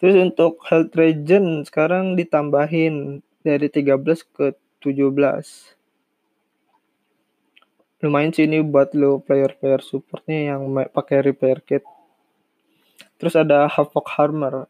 [0.00, 4.00] Terus untuk health regen sekarang ditambahin dari 13
[4.32, 5.74] ke 17
[8.04, 11.84] lumayan sih ini buat lo player-player supportnya yang pakai repair kit
[13.18, 14.66] terus ada Havoc Hammer.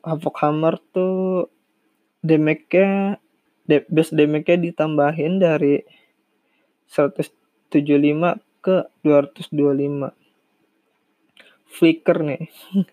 [0.00, 1.48] Havoc Hammer tuh
[2.24, 3.20] damage-nya
[3.68, 5.84] base damage-nya ditambahin dari
[6.88, 7.72] 175
[8.64, 10.12] ke 225
[11.68, 12.48] flicker nih.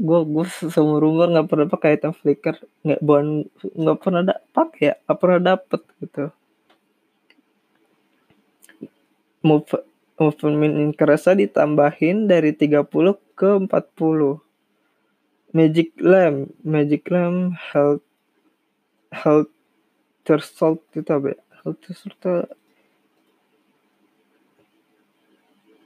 [0.00, 2.56] Gue gue seumur umur nggak pernah pakai item flicker.
[2.80, 4.94] Nggak bon nggak pernah ada pakai ya.
[5.04, 6.24] Nggak pernah dapet gitu.
[9.44, 9.89] Move
[10.20, 12.84] movement increase ditambahin dari 30
[13.32, 14.36] ke 40
[15.56, 18.04] magic lamp magic lamp health
[19.08, 19.48] health
[20.28, 21.40] threshold itu apa ya?
[21.64, 22.52] Health threshold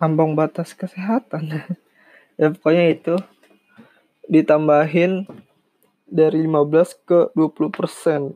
[0.03, 1.49] ambang batas kesehatan.
[2.35, 3.15] Ya pokoknya itu
[4.27, 5.23] ditambahin
[6.11, 8.35] dari 15 ke 20 persen.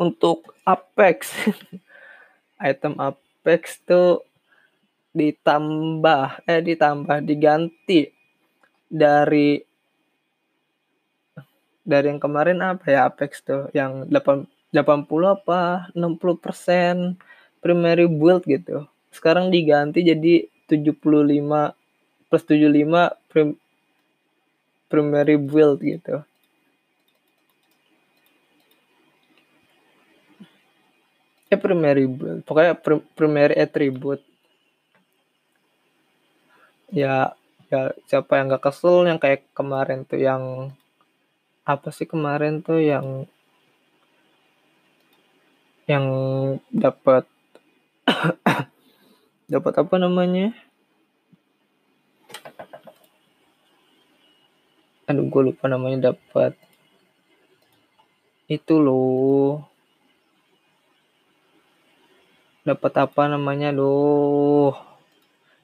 [0.00, 1.36] Untuk Apex
[2.56, 3.25] item Apex
[3.86, 4.26] tuh
[5.14, 8.10] ditambah eh ditambah diganti
[8.90, 9.62] dari
[11.86, 14.82] dari yang kemarin apa ya Apex tuh yang 8 80
[15.30, 17.14] apa 60 persen
[17.62, 21.06] primary build gitu sekarang diganti jadi 75
[22.26, 23.54] plus 75 prim,
[24.90, 26.22] primary build gitu.
[31.46, 32.10] Ya primary
[32.42, 34.22] pokoknya prim, primary attribute.
[36.90, 37.38] Ya,
[37.70, 40.74] ya siapa yang gak kesel yang kayak kemarin tuh yang
[41.66, 43.30] apa sih kemarin tuh yang
[45.86, 46.06] yang
[46.74, 47.30] dapat
[49.54, 50.50] dapat apa namanya?
[55.06, 56.58] Aduh gue lupa namanya dapat
[58.50, 59.75] itu loh
[62.66, 63.70] dapat apa namanya?
[63.70, 64.74] Loh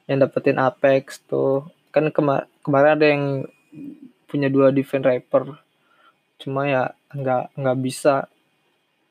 [0.06, 1.66] yang dapetin Apex tuh.
[1.90, 3.24] Kan kemar kemarin ada yang
[4.30, 5.58] punya dua defense rapper.
[6.38, 8.30] Cuma ya nggak nggak bisa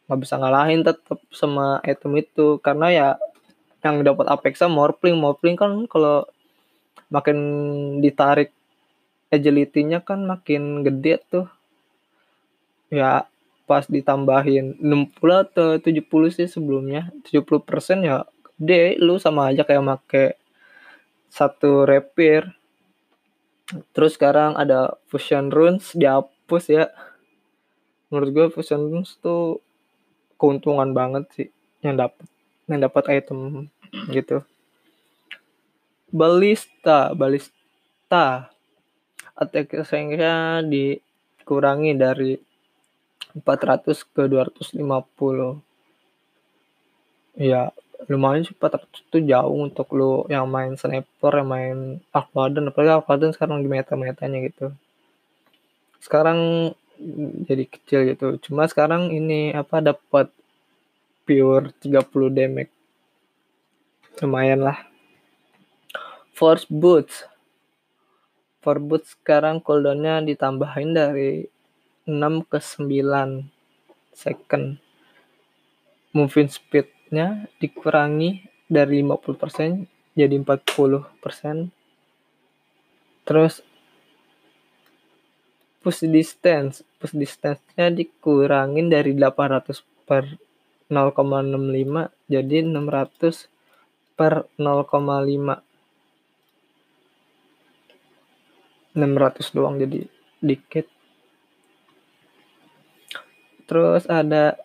[0.07, 2.57] nggak bisa ngalahin tetap sama item itu.
[2.63, 3.07] Karena ya
[3.83, 5.19] yang dapat Apex Morphling.
[5.19, 6.23] Morphling kan kalau
[7.11, 7.37] makin
[7.99, 8.55] ditarik
[9.27, 11.47] agility-nya kan makin gede tuh.
[12.91, 13.27] Ya
[13.69, 18.27] pas ditambahin 60 atau 70 sih sebelumnya 70% ya
[18.61, 20.25] gede lu sama aja kayak make
[21.31, 22.51] satu repair
[23.95, 26.85] terus sekarang ada fusion runes dihapus ya.
[28.11, 29.63] Menurut gue fusion runes tuh
[30.35, 32.27] keuntungan banget sih yang dapat
[32.67, 33.71] yang dapat item
[34.11, 34.43] gitu.
[36.11, 38.51] Balista balista
[39.39, 39.71] attack
[40.11, 42.35] nya dikurangi dari
[43.35, 44.79] 400 ke 250
[47.39, 47.71] ya
[48.09, 51.77] lumayan sih 400 itu jauh untuk lo yang main sniper yang main
[52.09, 54.73] Aquaden apalagi Aquaden sekarang di meta-metanya gitu.
[56.01, 56.71] Sekarang
[57.45, 58.41] jadi kecil gitu.
[58.41, 60.33] Cuma sekarang ini apa dapat
[61.25, 62.01] pure 30
[62.33, 62.73] damage.
[64.21, 64.77] Lumayan lah.
[66.33, 67.25] Force boots.
[68.65, 71.45] Force boots sekarang cooldownnya ditambahin dari
[72.07, 73.49] 6 ke 9
[74.15, 74.81] second.
[76.11, 81.71] Moving speednya dikurangi dari 50% jadi 40%
[83.23, 83.63] terus
[85.81, 86.83] push distance.
[87.01, 90.37] Push distance-nya dikurangin dari 800 per
[90.91, 93.47] 0,65 jadi 600
[94.19, 95.63] per 0,5
[98.91, 100.03] 600 doang jadi
[100.43, 100.91] dikit
[103.71, 104.59] terus ada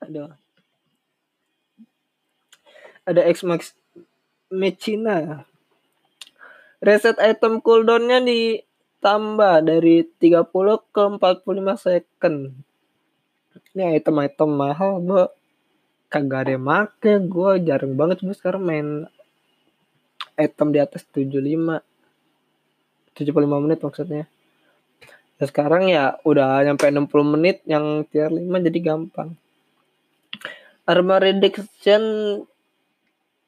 [0.00, 0.24] ada
[3.04, 3.76] ada X Max
[4.48, 5.44] Mechina.
[6.80, 10.48] Reset item cooldownnya ditambah dari 30
[10.96, 12.56] ke 45 second.
[13.76, 15.28] Ini item-item mahal gue
[16.08, 18.88] kagak ada yang make gue jarang banget gue sekarang main
[20.36, 21.80] item di atas 75
[23.16, 24.28] 75 menit maksudnya.
[25.36, 29.36] Nah, sekarang ya udah nyampe 60 menit yang tier 5 jadi gampang.
[30.86, 32.02] Armor reduction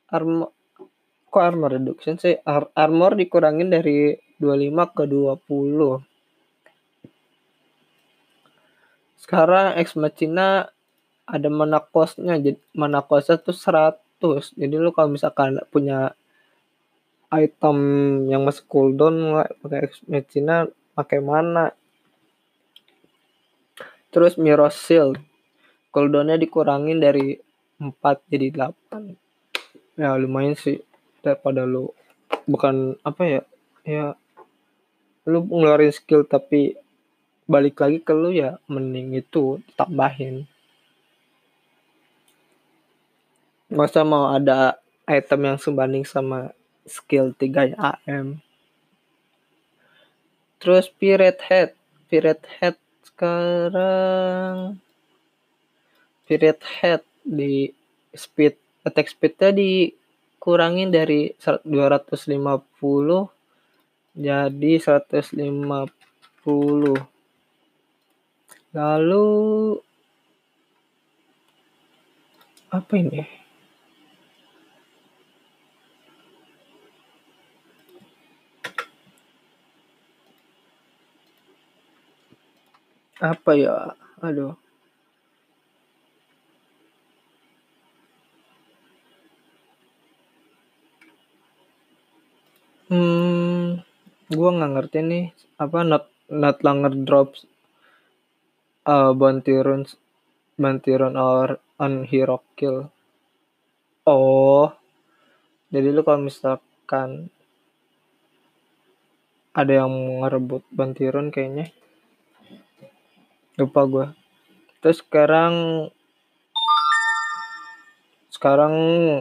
[0.08, 0.50] armor
[1.28, 2.40] kok armor reduction sih?
[2.44, 6.00] Ar armor dikurangin dari 25 ke 20.
[9.20, 10.72] Sekarang Ex Machina
[11.28, 12.40] ada mana costnya?
[12.40, 16.17] Jadi mana costnya tuh 100 jadi lu kalau misalkan punya
[17.28, 17.78] item
[18.28, 21.76] yang masih cooldown pakai Ex Machina pakai mana?
[24.08, 25.20] Terus Mirror Shield.
[25.92, 27.36] Cooldownnya dikurangin dari
[27.80, 27.92] 4
[28.32, 30.80] jadi 8 ya lumayan sih.
[31.20, 31.92] Daripada lu
[32.48, 33.42] bukan apa ya
[33.84, 34.06] ya
[35.28, 36.76] lu ngeluarin skill tapi
[37.44, 40.48] balik lagi ke lu ya mending itu tambahin
[43.68, 46.56] masa mau ada item yang sebanding sama
[46.88, 48.40] skill 3 AM
[50.58, 51.70] terus Pirate Head.
[52.10, 52.76] Pirate Head
[53.06, 54.82] sekarang.
[56.26, 57.72] Pirate Head di
[58.12, 61.68] speed attack speednya dikurangin dari 250
[64.18, 65.36] jadi 150
[68.72, 69.28] lalu
[72.68, 73.22] apa ini
[83.18, 83.76] apa ya?
[84.22, 84.54] Aduh.
[92.88, 93.82] Hmm
[94.32, 95.24] gua nggak ngerti nih.
[95.60, 97.44] Apa not not longer drops
[98.86, 99.96] uh, bounty runes
[100.56, 102.88] bounty rune or on hero kill.
[104.06, 104.72] Oh
[105.68, 107.28] jadi lu kalau misalkan
[109.52, 109.92] ada yang
[110.24, 111.68] ngerebut bounty rune kayaknya
[113.58, 114.06] lupa gua
[114.78, 115.90] terus sekarang
[118.38, 118.74] sekarang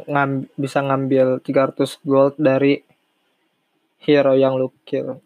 [0.05, 2.85] ngam, bisa ngambil 300 gold dari
[3.97, 5.17] hero yang lu kill.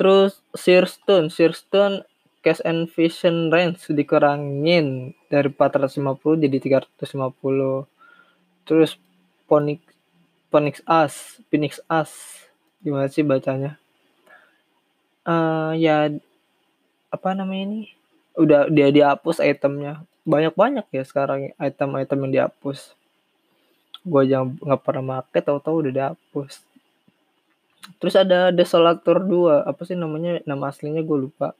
[0.00, 2.08] Terus Searstone, Searstone
[2.40, 7.84] Cash and Vision Range dikurangin dari 450 jadi 350.
[8.64, 8.96] Terus
[9.44, 9.84] Phoenix
[10.48, 12.10] Phoenix As, Phoenix As.
[12.80, 13.76] Gimana sih bacanya?
[15.28, 16.08] Uh, ya
[17.08, 17.80] apa namanya ini?
[18.38, 20.04] Udah dia dihapus itemnya.
[20.28, 22.92] Banyak-banyak ya sekarang item-item yang dihapus.
[24.04, 26.68] Gue aja nggak pernah make tahu-tahu udah dihapus
[27.96, 29.64] Terus ada Desolator 2.
[29.64, 30.44] Apa sih namanya?
[30.44, 31.56] Nama aslinya gue lupa.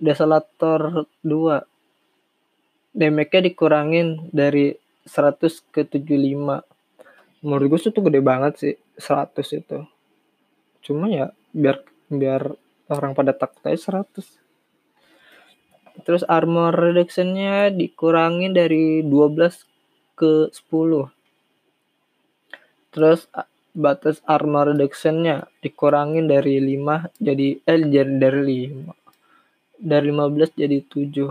[0.00, 2.96] Desolator 2.
[2.96, 4.72] Damage-nya dikurangin dari
[5.04, 6.64] 100 ke 75.
[7.44, 9.78] Menurut gue itu gede banget sih 100 itu.
[10.80, 12.56] Cuma ya biar biar
[12.88, 14.39] orang pada takut aja 100.
[16.04, 19.64] Terus armor reduction-nya dikurangin dari 12
[20.16, 21.10] ke 10.
[22.90, 23.30] Terus
[23.70, 28.90] batas armor reduction-nya dikurangin dari 5 jadi eh jadi dari 5
[29.78, 31.30] dari 15 jadi 7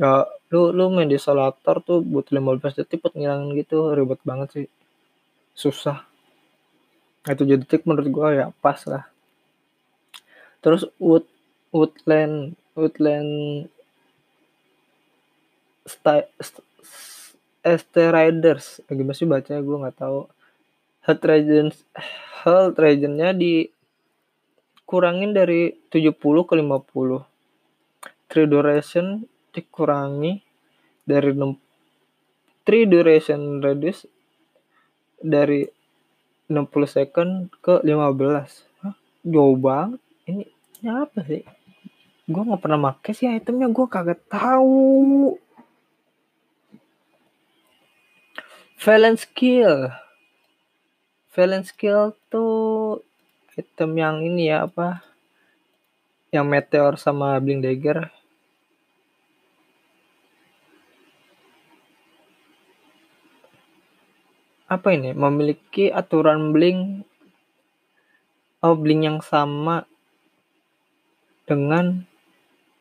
[0.00, 0.24] ya
[0.54, 3.90] lu lu main di solator tuh buat 15 detik buat ngilangin gitu.
[3.90, 4.66] Ribet banget sih.
[5.50, 6.06] Susah.
[7.26, 9.10] Itu jadi detik menurut gua ya pas lah.
[10.62, 11.26] Terus wood
[11.74, 13.66] woodland woodland
[17.64, 18.82] ST Riders.
[18.90, 20.28] Gimana sih baca gue nggak tahu.
[21.04, 21.68] Health regen
[22.44, 26.16] health regennya dikurangin dari 70
[26.48, 27.24] ke 50
[28.28, 30.40] tree duration dikurangi
[31.04, 34.08] dari 6 tree duration reduce
[35.20, 35.68] dari
[36.48, 38.96] 60 second ke 15 Hah?
[39.24, 40.00] jauh banget.
[40.24, 40.44] Ini,
[40.80, 41.44] ini apa sih
[42.24, 45.36] gue nggak pernah make sih itemnya gue kagak tahu.
[48.80, 49.92] Valence skill.
[51.36, 53.04] Valence skill tuh
[53.56, 55.04] item yang ini ya apa?
[56.32, 58.08] Yang meteor sama bling dagger.
[64.64, 65.12] Apa ini?
[65.12, 67.04] Memiliki aturan bling
[68.64, 69.84] oh bling yang sama
[71.44, 72.08] dengan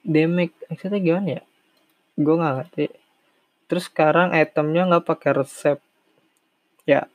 [0.03, 1.43] damage maksudnya gimana ya?
[2.19, 2.85] Gue nggak ngerti.
[3.71, 5.79] Terus sekarang itemnya nggak pakai resep.
[6.85, 7.07] Ya.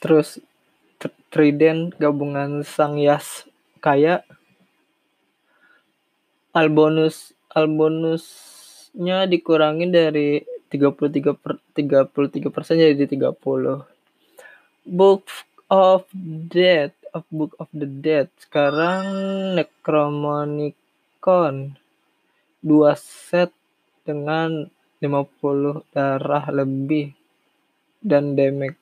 [0.00, 0.40] Terus
[1.28, 3.44] Trident gabungan Sang Yas
[3.78, 4.24] kaya.
[6.56, 10.42] Albonus albonusnya dikurangin dari
[10.72, 13.36] 33 per 33 persen jadi 30
[14.88, 15.28] Book
[15.68, 16.08] of
[16.48, 18.28] Dead of Book of the Dead.
[18.40, 19.04] Sekarang
[19.56, 21.76] Necromonicon.
[22.58, 23.54] Dua set
[24.02, 24.66] dengan
[24.98, 27.14] 50 darah lebih
[28.02, 28.76] dan damage.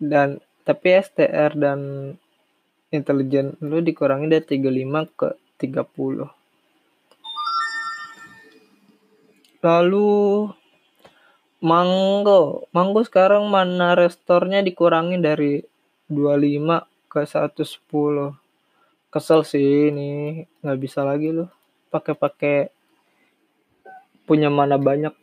[0.00, 1.80] Dan tapi STR dan
[2.90, 5.28] intelijen lu dikurangi dari 35 ke
[5.62, 6.36] 30
[9.66, 10.46] lalu
[11.58, 12.70] Mango.
[12.70, 15.58] Mango sekarang mana restornya dikurangi dari
[16.06, 17.58] 25 ke 110
[19.10, 21.46] kesel sih ini nggak bisa lagi lu
[21.88, 22.68] pakai-pakai
[24.26, 25.14] punya mana banyak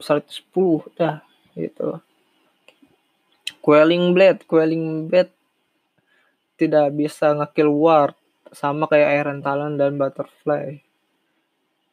[0.00, 1.22] 110 dah
[1.54, 2.00] gitu
[3.62, 5.30] Quelling Blade, Quelling Blade
[6.58, 8.18] tidak bisa ngekill ward
[8.50, 10.82] sama kayak Iron Talon dan Butterfly.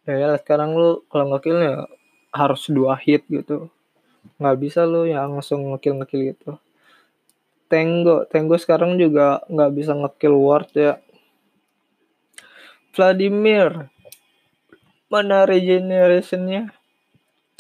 [0.10, 1.86] Ya, ya sekarang lu kalau ngekill ya
[2.34, 3.70] harus dua hit gitu.
[4.42, 6.52] Nggak bisa lu yang langsung ngekill ngekill gitu.
[7.70, 10.98] Tango, Tango sekarang juga nggak bisa ngekill ward ya.
[12.92, 13.94] Vladimir,
[15.08, 16.74] mana regenerationnya?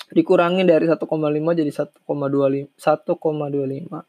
[0.09, 1.05] dikurangi dari 1,5
[1.53, 4.01] jadi 1,25 1,25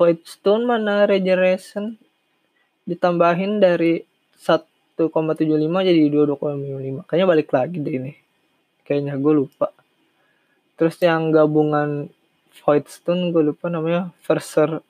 [0.00, 2.00] Void Stone mana regeneration
[2.88, 4.00] ditambahin dari
[4.40, 8.12] 1,75 jadi 22,5 kayaknya balik lagi deh ini.
[8.80, 9.68] Kayaknya gue lupa.
[10.80, 12.08] Terus yang gabungan
[12.50, 14.82] Void Stone gue lupa namanya Verser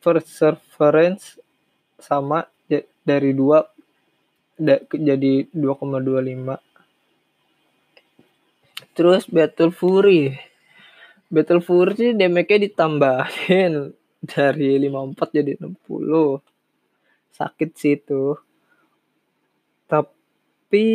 [0.00, 1.40] Perseverance
[2.00, 2.48] sama
[3.04, 4.60] dari 2
[4.92, 6.70] jadi 2,25
[9.00, 10.36] Terus Battle Fury.
[11.32, 13.96] Battle Fury damage-nya ditambahin
[14.30, 15.72] dari 54 jadi 60.
[17.32, 18.36] Sakit sih itu.
[19.88, 20.88] Tapi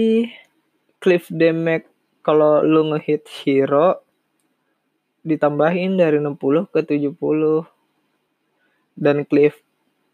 [1.02, 1.90] cliff damage
[2.22, 4.05] kalau lu ngehit hero
[5.26, 7.66] ditambahin dari 60 ke 70.
[8.96, 9.60] Dan cliff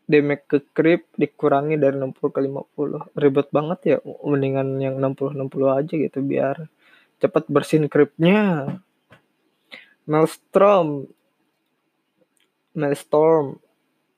[0.10, 3.20] damage ke creep dikurangi dari 60 ke 50.
[3.20, 3.98] Ribet banget ya.
[4.26, 6.72] Mendingan yang 60-60 aja gitu biar
[7.22, 8.66] cepat bersihin kripnya
[10.10, 11.06] Maelstrom
[12.74, 13.62] Maelstrom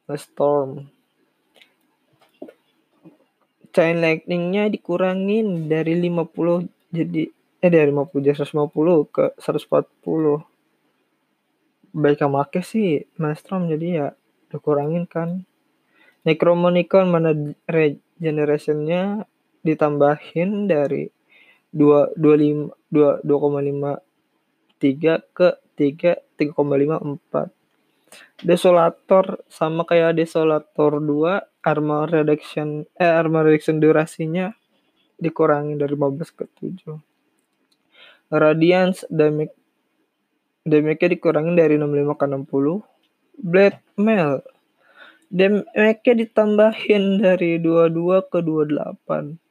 [0.07, 0.87] Maelstrom
[3.75, 7.27] chain lightningnya dikurangin dari 50 jadi
[7.59, 10.52] eh dari 50 jadi 150 ke 140
[11.93, 14.07] baik make sih Maelstrom jadi ya
[14.49, 15.45] dikurangin kan.
[16.25, 17.31] Necromonicon mana
[17.67, 19.27] regenerationnya
[19.61, 21.11] ditambahin dari
[21.69, 23.99] dua dua lima dua dua koma lima
[24.79, 27.51] tiga ke tiga tiga koma lima empat.
[28.41, 34.53] Desolator sama kayak Desolator dua armor reduction eh armor reduction durasinya
[35.23, 39.55] dikurangi dari 15 ke 7 Radiance damage
[40.63, 42.79] damage-nya dikurangi dari 65 ke 60
[43.43, 44.39] Blade Mail.
[45.27, 49.43] Damage-nya ditambahin dari 22 ke 28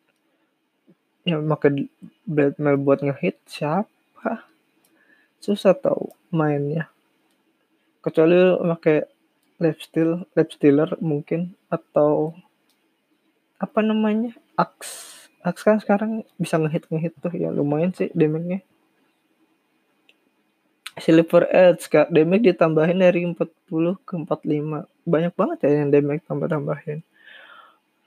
[1.22, 1.86] ya pakai
[2.26, 4.46] Blackmail buat ngehit siapa?
[5.38, 6.90] Susah tau mainnya.
[8.02, 9.06] Kecuali pakai
[9.62, 12.34] lifesteal stealer mungkin atau
[13.62, 14.34] apa namanya?
[14.58, 18.62] Aks aks kan sekarang bisa ngehit ngehit tuh ya lumayan sih damage-nya
[21.02, 22.14] Silver Edge kak.
[22.14, 27.02] Damage ditambahin dari 40 ke 45 banyak banget ya yang damage tambah tambahin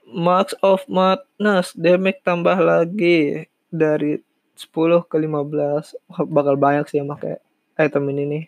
[0.06, 4.22] Max of Madness damage tambah lagi dari
[4.54, 5.98] 10 ke 15
[6.30, 7.42] bakal banyak sih yang pakai
[7.74, 8.44] item ini nih.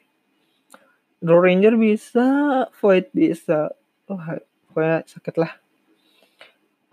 [1.19, 2.27] Draw Ranger bisa
[2.79, 3.75] Void bisa.
[4.07, 4.39] Wah
[4.71, 5.53] pokoknya sakit lah.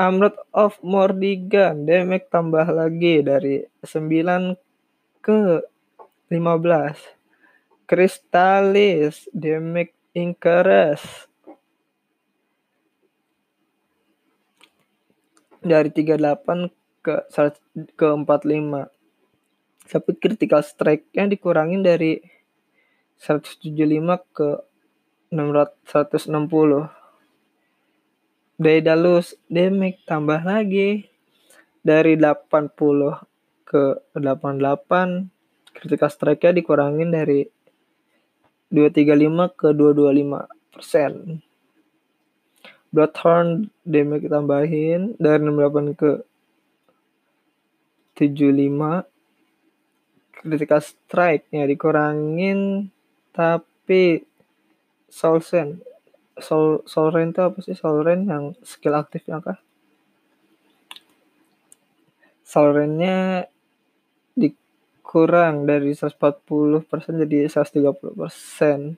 [0.01, 4.57] Amrod of Mordigan damage tambah lagi dari 9
[5.21, 5.61] ke
[6.33, 6.35] 15
[7.85, 11.29] Crystallis damage increase
[15.65, 16.69] dari 38
[17.01, 17.15] ke
[17.93, 18.89] ke 45.
[19.85, 22.17] Tapi critical strike-nya dikurangin dari
[23.21, 23.69] 175
[24.33, 24.49] ke
[25.29, 26.89] 600, 160.
[28.55, 31.05] Daedalus damage tambah lagi
[31.85, 33.21] dari 80
[33.61, 33.83] ke
[34.17, 35.29] 88
[35.75, 37.54] critical strike-nya dikurangin dari
[38.73, 41.11] 235 ke 225 persen.
[42.89, 46.11] Bloodhorn damage tambahin dari 68 ke
[48.15, 49.03] 75
[50.31, 52.87] critical strike nya dikurangin
[53.35, 54.23] tapi
[55.11, 55.83] Solsen
[56.35, 57.75] Sol Solren itu apa sih?
[57.75, 59.59] Solren yang skill aktifnya kah?
[62.43, 63.47] Solrennya
[65.05, 66.17] dikurang dari 140%
[67.21, 68.97] jadi 130%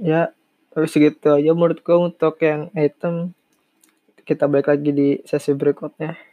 [0.00, 0.32] ya
[0.72, 3.36] tapi segitu aja menurutku untuk yang item.
[4.24, 6.31] Kita balik lagi di sesi berikutnya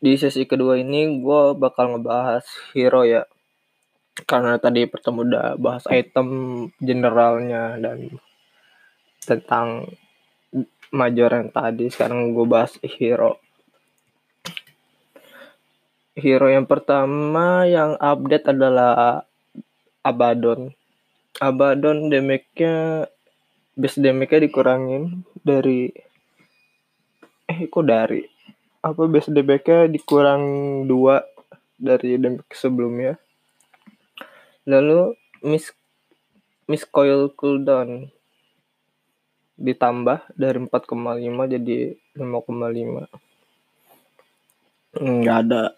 [0.00, 3.28] di sesi kedua ini gue bakal ngebahas hero ya.
[4.24, 6.28] Karena tadi pertama udah bahas item
[6.80, 8.08] generalnya dan
[9.20, 9.92] tentang
[10.88, 11.92] major yang tadi.
[11.92, 13.36] Sekarang gue bahas hero.
[16.16, 19.24] Hero yang pertama yang update adalah
[20.00, 20.72] Abaddon.
[21.38, 23.06] Abaddon damage-nya
[23.76, 25.88] base damage-nya dikurangin dari
[27.48, 28.29] eh kok dari
[28.80, 30.42] apa base damage-nya dikurang
[30.88, 31.20] dua
[31.76, 33.20] dari damage sebelumnya?
[34.64, 35.72] Lalu miss
[36.64, 38.08] miss coil cooldown
[39.60, 43.20] ditambah dari 4,5 jadi 5,5
[44.96, 45.76] nggak ada.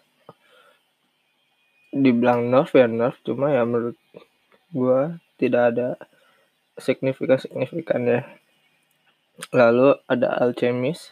[1.93, 3.99] Dibilang nerf ya nerf cuma ya menurut
[4.71, 5.99] gua tidak ada
[6.79, 8.23] signifikan signifikannya
[9.51, 11.11] lalu ada alchemist.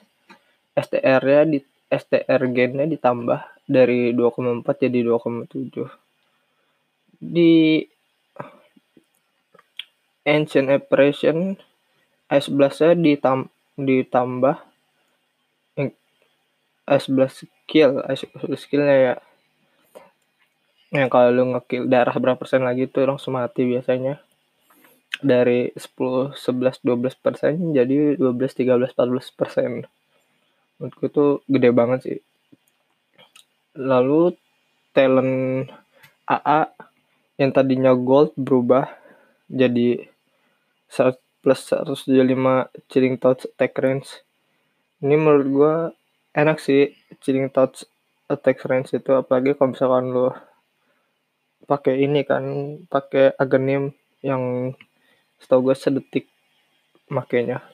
[0.71, 1.59] STR nya di
[1.91, 5.91] STR gennya ditambah dari 2,4 jadi 2,7
[7.19, 7.83] di
[10.23, 11.59] Ancient Operation
[12.31, 14.55] Ice Blast-nya ditam ditambah
[16.91, 19.15] Ice Blast skill Ice Blast skillnya ya.
[20.91, 24.19] Yang kalau lu ngekill darah berapa persen lagi tuh langsung mati biasanya.
[25.21, 29.85] Dari 10, 11, 12 persen jadi 12, 13, 14 persen
[30.81, 32.19] menurutku tuh gede banget sih.
[33.77, 34.33] Lalu
[34.97, 35.69] talent
[36.25, 36.73] AA
[37.37, 38.89] yang tadinya gold berubah
[39.45, 40.09] jadi
[41.45, 42.09] plus 175
[42.89, 44.25] chilling touch attack range.
[45.05, 45.73] Ini menurut gua
[46.33, 47.85] enak sih chilling touch
[48.25, 49.13] attack range itu.
[49.13, 50.33] Apalagi kalau misalkan lo
[51.69, 52.43] pakai ini kan
[52.89, 53.93] pakai aghanim
[54.25, 54.73] yang
[55.41, 56.25] setahu gue sedetik
[57.09, 57.65] makainya.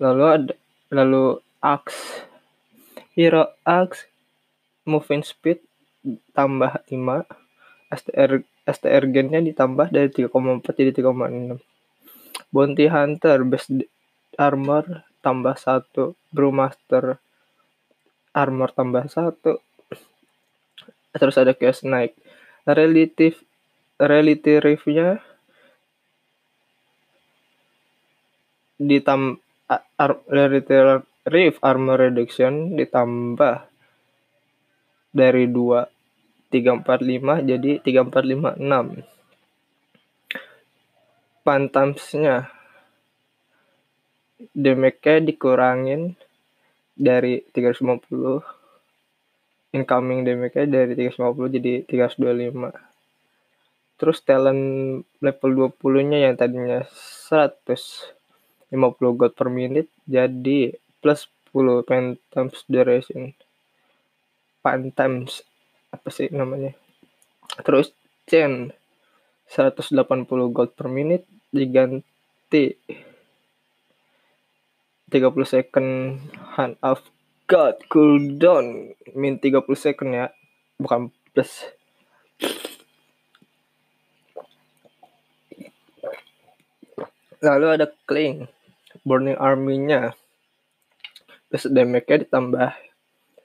[0.00, 0.54] Lalu ada
[0.92, 2.28] lalu Axe
[3.16, 4.06] Hero Axe
[4.84, 5.64] moving speed
[6.36, 6.92] tambah 5
[7.92, 11.58] STR STR gennya ditambah dari 3,4 jadi 3,6
[12.52, 13.72] Bounty Hunter best
[14.36, 15.90] armor tambah 1
[16.30, 17.16] Brewmaster
[18.36, 19.72] armor tambah 1
[21.16, 22.16] terus ada Chaos Knight.
[22.64, 23.36] Relative
[24.00, 25.20] reality riff-nya
[28.82, 29.38] ditam
[31.22, 33.62] Reef Armor Reduction ditambah
[35.14, 35.86] dari 2
[36.52, 39.00] 345 jadi 3456
[41.46, 42.52] pantamsnya
[44.52, 46.12] damage-nya dikurangin
[46.92, 48.42] dari 350
[49.72, 58.21] incoming damage-nya dari 350 jadi 325 terus talent level 20 nya yang tadinya 100
[58.72, 60.72] 50 gold per minute jadi
[61.04, 61.84] plus 10
[62.32, 63.36] times duration.
[64.96, 65.44] Times
[65.92, 66.72] apa sih namanya?
[67.60, 67.92] Terus
[68.24, 68.72] chain
[69.52, 69.92] 180
[70.48, 72.72] gold per minute diganti
[75.12, 76.16] 30 second
[76.56, 77.04] hand of
[77.44, 80.32] god cooldown min 30 second ya
[80.80, 81.68] bukan plus.
[87.44, 88.48] Lalu ada cling
[89.02, 90.14] Burning Army-nya.
[91.50, 92.70] Terus damage-nya ditambah.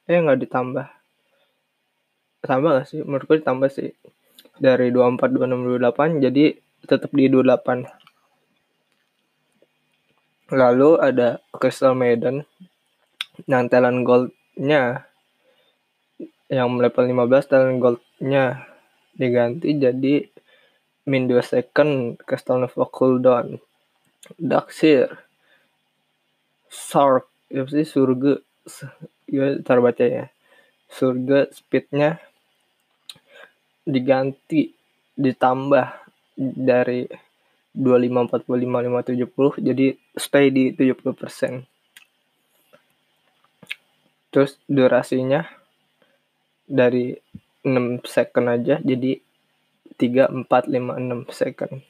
[0.07, 0.87] Eh nggak ditambah.
[2.47, 3.03] Tambah gak sih?
[3.03, 3.91] Menurutku ditambah sih.
[4.55, 6.55] Dari 24 26 28 jadi
[6.87, 7.83] tetap di 28
[10.55, 12.47] lalu ada Crystal Maiden.
[13.43, 15.03] Yang talent goldnya.
[16.47, 18.63] Yang level 15 talent goldnya
[19.17, 20.29] diganti jadi
[21.09, 23.59] min 2 second Crystal Nova cooldown.
[24.39, 25.26] Darkseer
[26.77, 28.37] Sark ya sih surga
[29.25, 30.29] ya cara baca ya.
[30.87, 32.21] Surga speednya
[33.81, 34.77] diganti
[35.17, 35.87] ditambah
[36.37, 37.09] dari
[37.73, 41.65] 25 45 5 70 jadi stay di 70 persen.
[44.29, 45.49] Terus durasinya
[46.69, 47.17] dari
[47.65, 49.17] 6 second aja jadi
[49.97, 51.81] 3 4 5 6 second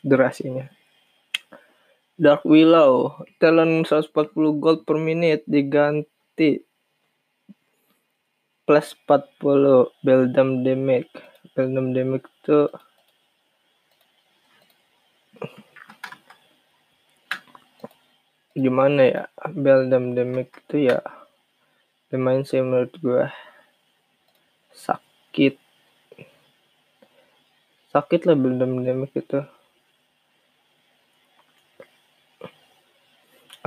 [0.00, 0.77] durasinya
[2.18, 6.66] Dark Willow, talent 140 gold per menit diganti
[8.66, 11.14] plus 40 Beldam damage.
[11.54, 12.66] Beldam damage itu
[18.58, 19.22] gimana ya?
[19.54, 20.98] Beldam damage itu ya
[22.10, 23.30] lumayan sih menurut gue
[24.74, 25.54] sakit
[27.94, 29.38] sakit lah Beldam damage itu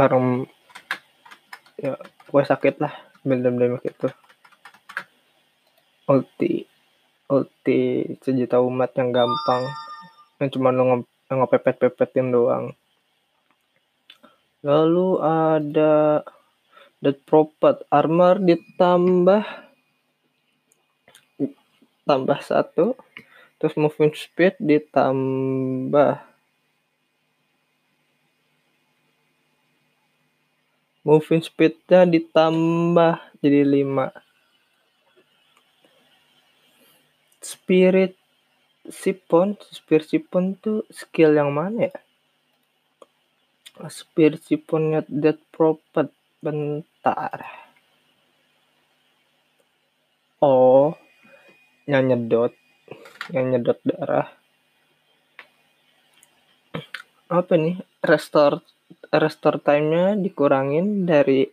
[0.02, 0.50] orang
[1.78, 4.08] ya gue sakit lah damage itu.
[6.10, 6.66] Ulti
[7.32, 7.80] ulti
[8.20, 9.64] sejuta umat yang gampang
[10.42, 10.98] yang cuma lo nge
[11.32, 12.74] ngepepet-pepetin doang.
[14.66, 16.26] Lalu ada
[17.02, 19.42] Dead Prophet armor ditambah
[22.06, 22.94] tambah satu
[23.58, 26.31] terus movement speed ditambah
[31.02, 34.14] moving speednya ditambah jadi 5
[37.42, 38.14] spirit
[38.86, 41.96] sipon spirit sipon tuh skill yang mana ya?
[43.90, 47.42] Spirit siponnya dead prophet bentar.
[50.38, 50.94] Oh
[51.90, 52.54] yang nyedot
[53.34, 54.30] yang nyedot darah.
[57.32, 57.80] Apa nih?
[58.04, 58.62] Restore
[59.12, 61.48] restore time-nya dikurangin dari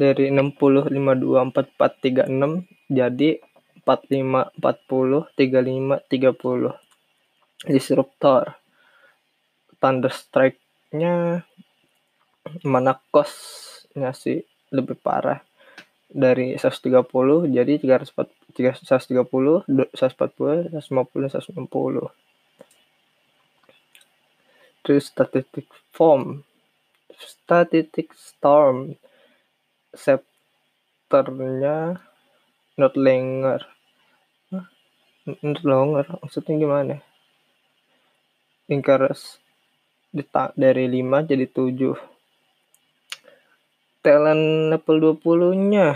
[0.00, 3.30] dari 60 52 44 36 jadi
[3.84, 6.90] 45 40 35 30
[7.68, 8.56] disruptor.
[9.80, 11.44] Thunder strike-nya
[12.64, 14.40] mana cost-nya sih?
[14.72, 15.44] Lebih parah.
[16.10, 17.04] Dari 130
[17.52, 22.29] jadi 340 130 140 150 160
[24.90, 25.46] terus static
[25.94, 26.42] form.
[27.14, 28.98] Static storm.
[29.94, 31.78] Scepternya
[32.74, 33.62] not longer.
[35.30, 36.98] Not longer maksudnya gimana?
[38.66, 39.38] Increase
[40.58, 41.94] dari 5 jadi 7
[44.02, 45.94] talent level 20 nya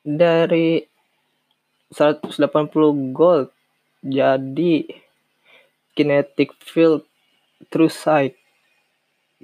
[0.00, 0.80] dari
[1.92, 2.40] 180
[3.12, 3.52] gold
[4.00, 5.05] jadi
[5.96, 7.02] kinetic field
[7.72, 8.36] true sight.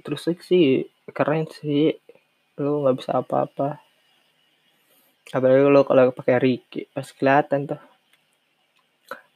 [0.05, 1.97] Terus sih keren sih.
[2.61, 3.81] Lu nggak bisa apa-apa.
[5.33, 7.81] Apalagi lo kalau pakai Ricky pas kelihatan tuh.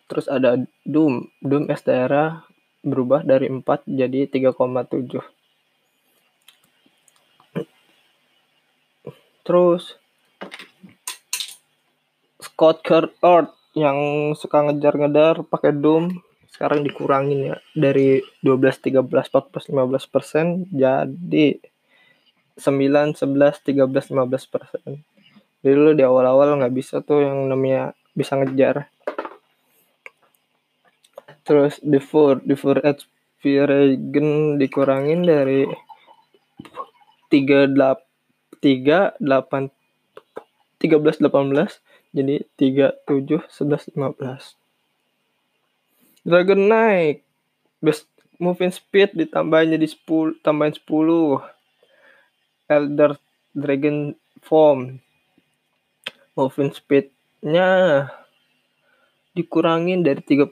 [0.06, 1.26] Terus ada Doom.
[1.42, 2.46] Doom S daerah
[2.86, 5.36] berubah dari 4 jadi 3,7
[9.48, 9.96] terus
[12.44, 12.84] Scott
[13.24, 16.20] Earth yang suka ngejar-ngejar pakai Doom
[16.58, 17.56] sekarang dikurangin ya.
[17.78, 21.62] Dari 12 13 14 15 persen jadi
[22.58, 25.06] 9 11 13 15 persen.
[25.62, 28.90] Jadi lu di awal-awal nggak bisa tuh yang namanya bisa ngejar.
[31.46, 35.70] Terus defer defer HP regen dikurangin dari
[37.30, 39.70] 3 8 3 8
[40.82, 44.67] 13 18 jadi 3 7 11 15
[46.28, 47.24] Dragon naik.
[47.80, 51.40] Best moving speed ditambahin jadi 10, tambahin 10.
[52.68, 53.16] Elder
[53.56, 54.12] Dragon
[54.44, 55.00] Form.
[56.36, 57.72] Moving speednya
[59.32, 60.52] dikurangin dari 30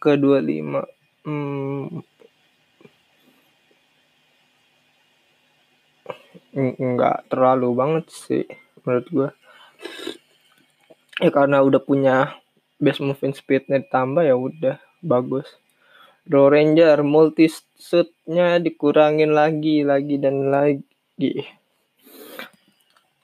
[0.00, 0.88] ke 25.
[1.28, 2.00] Hmm.
[6.56, 8.48] Enggak terlalu banget sih
[8.88, 9.30] menurut gua.
[11.20, 12.40] Ya karena udah punya
[12.80, 15.46] base moving speednya ditambah ya udah bagus.
[16.24, 21.44] Raw Ranger multi suitnya dikurangin lagi lagi dan lagi.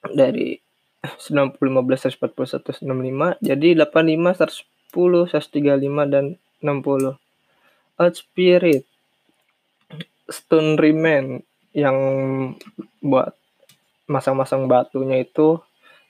[0.05, 0.61] Dari
[1.01, 7.17] 90 15 141 165 jadi 85 110 135 dan 60
[8.01, 8.85] Out Spirit.
[10.31, 11.43] Stone Remain
[11.75, 11.99] yang
[13.03, 13.35] buat
[14.07, 15.59] masang-masang batunya itu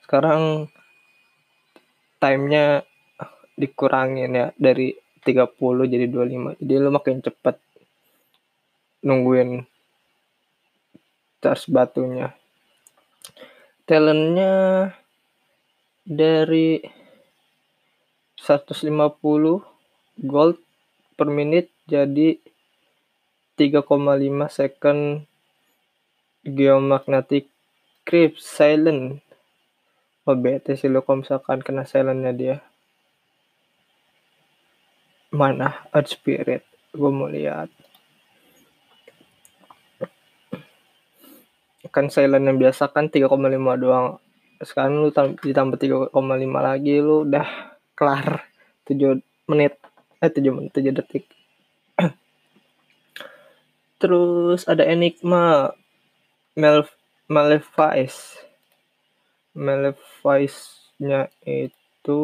[0.05, 0.69] sekarang
[2.21, 2.85] timenya
[3.57, 7.55] dikurangin ya dari 30 jadi 25 jadi lu makin cepet
[9.01, 9.65] nungguin
[11.41, 12.37] charge batunya.
[13.89, 14.53] Talentnya
[16.05, 16.79] dari
[18.37, 18.93] 150
[20.21, 20.57] gold
[21.17, 22.37] per menit jadi
[23.57, 23.89] 3,5
[24.49, 25.01] second
[26.45, 27.49] geomagnetic
[28.05, 29.21] creep silent.
[30.29, 32.55] Oh bete sih lo kalau misalkan kena silentnya dia
[35.31, 37.71] mana Earth Spirit gue mau lihat.
[41.91, 43.31] Kan silent yang biasa kan 3,5
[43.79, 44.19] doang.
[44.61, 46.11] Sekarang lu ditambah 3,5
[46.59, 47.47] lagi lu udah
[47.95, 48.45] kelar
[48.85, 49.79] 7 menit
[50.19, 51.25] eh 7 menit 7 detik.
[54.03, 55.71] Terus ada Enigma
[56.59, 56.83] Mel
[57.31, 58.43] Malefice.
[59.55, 62.21] Malefice nya itu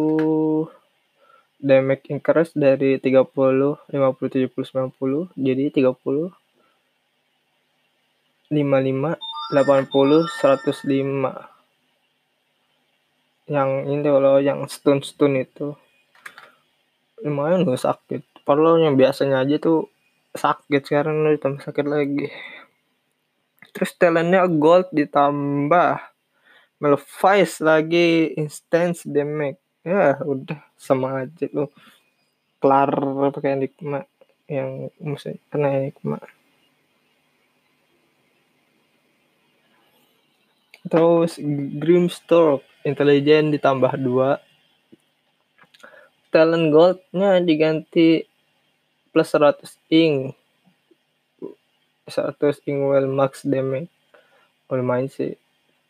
[1.57, 6.29] damage increase dari 30 50 70 90 jadi 30
[8.53, 9.17] 55 80
[9.51, 11.57] 105
[13.47, 15.71] yang ini kalau yang stun stun itu.
[17.23, 18.43] Lumayan loh sakit.
[18.43, 19.87] Padahal yang biasanya aja tuh
[20.35, 22.27] sakit sekarang udah ditambah sakit lagi.
[23.71, 26.03] Terus talentnya gold ditambah.
[26.77, 29.57] Malefice lagi instance damage
[29.87, 31.71] ya udah sama aja lo
[32.59, 32.91] kelar
[33.31, 34.03] pakai enigma
[34.51, 36.19] yang mesti kena enigma.
[40.87, 41.35] Terus
[41.79, 44.39] Grimstorm intelijen ditambah dua.
[46.31, 48.23] Talent goldnya diganti
[49.11, 50.31] plus 100 ing.
[52.07, 53.91] 100 ing well max damage.
[54.71, 55.35] Lumayan sih.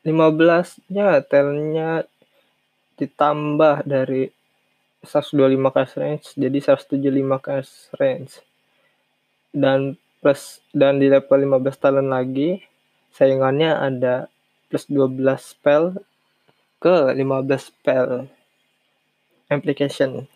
[0.02, 2.10] 15 nya talentnya
[2.98, 4.30] ditambah dari
[5.06, 7.72] 125 cash range jadi 175 cash
[8.02, 8.42] range
[9.54, 12.66] dan plus dan di level 15 talent lagi
[13.14, 14.28] saingannya ada
[14.68, 15.96] plus 12 spell
[16.82, 17.24] ke 15
[17.58, 18.28] spell
[19.48, 20.28] application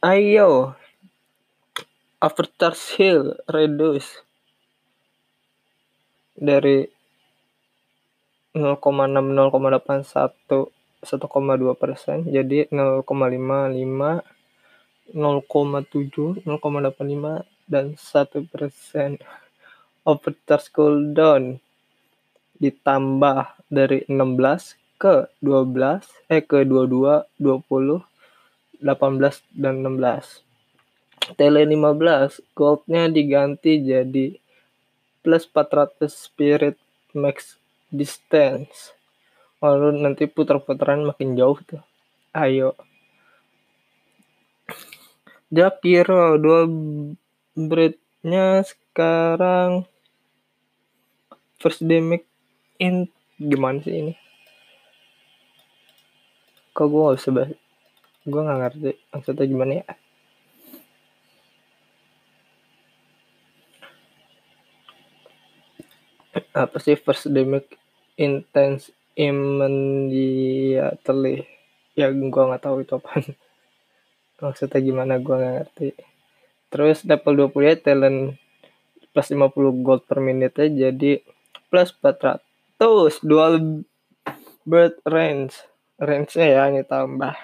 [0.00, 0.72] Ayo.
[2.24, 4.24] Aftercharge Hill reduce
[6.40, 6.88] dari
[8.54, 10.70] 0,6 0,81
[11.00, 12.26] 1,2 persen.
[12.28, 14.22] Jadi 0,55
[15.14, 19.18] 0,7 0,85 dan 1 persen
[20.04, 21.58] overcharge cooldown.
[22.60, 28.04] Ditambah dari 16 ke 12 eh ke 22 20
[28.84, 30.44] 18 dan 16
[31.40, 34.36] tele 15 goldnya diganti jadi
[35.24, 36.76] plus 400 spirit
[37.16, 37.59] max
[37.92, 38.94] distance.
[39.60, 41.82] Lalu nanti putar-putaran makin jauh tuh.
[42.32, 42.78] Ayo.
[45.50, 46.64] Jakiro dua
[47.58, 49.84] breednya sekarang.
[51.60, 52.24] First damage
[52.80, 53.10] in.
[53.40, 54.14] Gimana sih ini?
[56.76, 57.56] Kok gue gak bisa bahas?
[58.28, 59.84] Gue nggak ngerti maksudnya gimana ya?
[66.52, 67.79] Apa sih first damage
[68.20, 71.48] intense immediately
[71.96, 73.20] ya gue nggak tahu itu apa
[74.44, 75.92] maksudnya gimana gue nggak ngerti.
[76.70, 78.38] Terus level 20 ya talent
[79.10, 81.18] plus 50 gold per menit jadi
[81.68, 83.82] plus 400 dual
[84.64, 85.58] bird range.
[86.00, 87.34] Range nya ya ini tambah.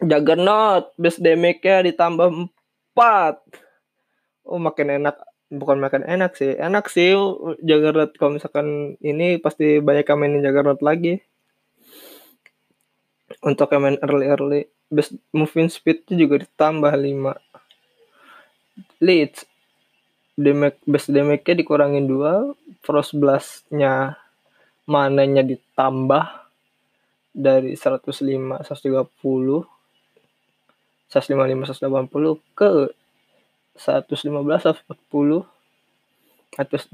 [0.00, 2.48] Juggernaut base damage-nya ditambah
[2.96, 5.20] 4 oh makin enak
[5.50, 6.54] bukan makin enak sih.
[6.54, 7.12] Enak sih
[7.60, 11.18] Juggernaut kalau misalkan ini pasti banyak yang mainin Juggernaut lagi.
[13.42, 17.38] Untuk yang main early early base moving speed juga ditambah 5
[18.98, 19.46] leads
[20.34, 24.18] damage base damage-nya dikurangin 2 frost blast-nya
[24.90, 26.26] mananya ditambah
[27.30, 29.70] dari 105 130 155
[31.10, 32.70] 180 ke
[33.80, 35.48] 115 140
[36.52, 36.92] 165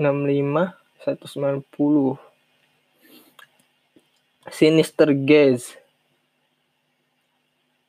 [1.02, 2.14] 190
[4.46, 5.74] Sinister Gaze.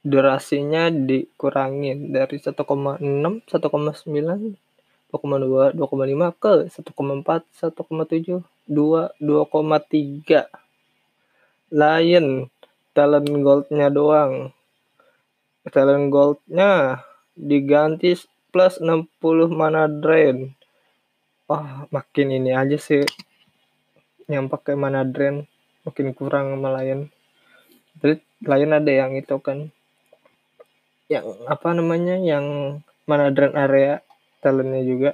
[0.01, 3.53] Durasinya dikurangin dari 1,6 1,9
[5.13, 8.41] 2,2 2,5 ke 1,4 1,7 2
[9.21, 10.49] 2,3
[11.67, 12.47] Lion
[12.95, 14.55] talent goldnya doang.
[15.67, 17.03] Talent goldnya
[17.35, 18.15] diganti
[18.57, 20.57] plus 60 mana drain.
[21.45, 23.05] Oh makin ini aja sih.
[24.25, 25.45] Yang pakai mana drain
[25.85, 27.05] makin kurang sama Lion.
[28.01, 29.69] Jadi Lion ada yang itu kan.
[31.05, 34.01] Yang apa namanya yang mana drain area
[34.41, 35.11] talentnya juga.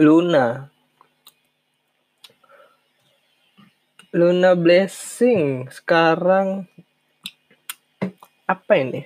[0.00, 0.72] Luna
[4.14, 6.70] Luna Blessing sekarang
[8.46, 9.02] apa ini?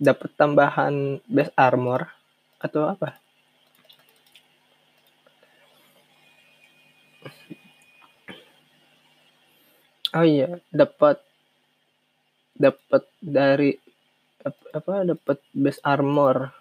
[0.00, 2.08] Dapat tambahan base armor
[2.56, 3.20] atau apa?
[10.12, 11.20] Oh iya, dapat
[12.56, 13.76] dapat dari
[14.72, 16.52] apa dapat base armor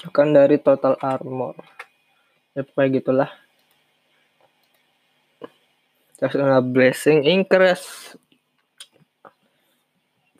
[0.00, 1.56] bukan dari total armor
[2.52, 3.30] ya pokoknya gitulah
[6.16, 8.16] Personal blessing increase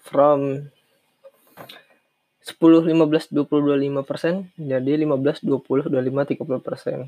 [0.00, 0.72] from
[2.46, 6.98] 10, 15, 20, 25 persen jadi 15, 20, 25, 30 persen.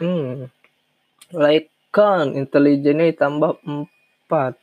[0.00, 0.48] Hmm.
[1.34, 4.56] Lycan intelijennya ditambah 4.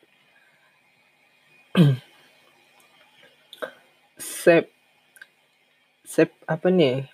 [4.41, 4.68] save
[6.03, 7.07] save apa nih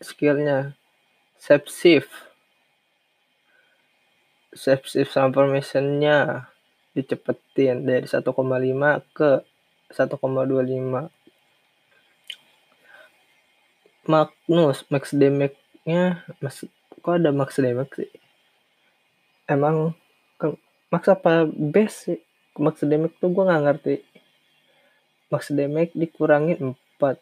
[0.00, 0.78] skillnya
[1.36, 2.08] save shift
[4.58, 6.50] save shift transformationnya
[6.98, 8.26] dicepetin dari 1,5
[9.14, 9.30] ke
[9.94, 11.08] 1,25
[14.08, 16.64] Magnus max damage-nya mas
[17.04, 18.10] kok ada max damage sih?
[19.44, 19.92] Emang
[20.40, 20.56] ke,
[20.88, 22.20] max apa base sih?
[22.56, 23.96] Max damage tuh gue nggak ngerti.
[25.28, 27.20] Max damage dikurangin 4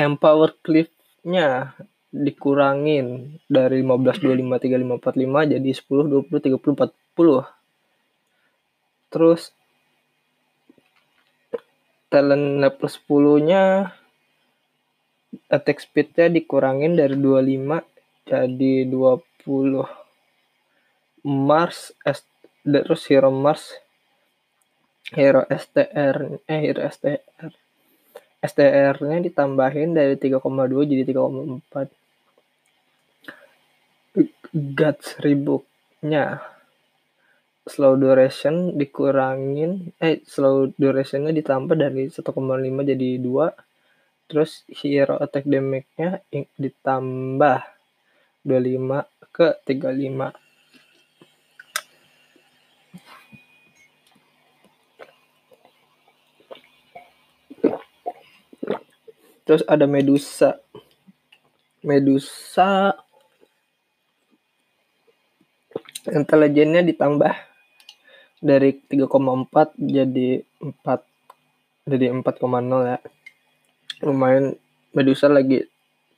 [0.00, 1.76] empower cliff-nya
[2.14, 7.42] dikurangin dari 15 25 35 45 jadi 10 20 30 40
[9.10, 9.50] terus
[12.06, 13.90] talent level 10 nya
[15.50, 17.82] attack speednya dikurangin dari 25
[18.30, 19.82] jadi 20
[21.26, 21.90] Mars
[22.62, 23.74] terus hero Mars
[25.10, 27.50] hero STR eh hero STR
[28.38, 30.46] STR nya ditambahin dari 3,2
[30.86, 32.03] jadi 3,4
[34.54, 35.66] Guts rebook
[36.06, 36.38] nya
[37.66, 42.22] slow duration dikurangin eh slow durationnya ditambah dari 1,5
[42.86, 46.22] jadi 2 terus hero attack damage-nya
[46.54, 47.66] ditambah
[48.46, 50.38] 25 ke 35
[59.42, 60.62] terus ada Medusa.
[61.82, 62.96] Medusa
[66.08, 67.32] intelijennya ditambah
[68.44, 72.98] dari 3,4 jadi 4 jadi 4,0 ya.
[74.04, 74.56] Lumayan
[74.94, 75.64] Medusa lagi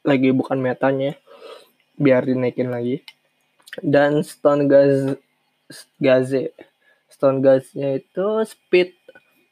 [0.04, 1.16] lagi bukan metanya
[1.96, 3.02] biar dinaikin lagi.
[3.80, 5.16] Dan Stone Gaz
[5.98, 6.54] Gaze.
[7.10, 8.92] Stone Gaze-nya itu speed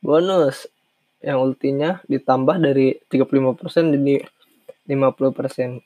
[0.04, 0.68] bonus.
[1.24, 4.20] Yang ultinya ditambah dari 35% jadi
[4.84, 5.80] 50%.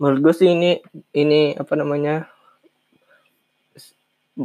[0.00, 0.80] Menurut gue sih ini
[1.12, 2.32] ini apa namanya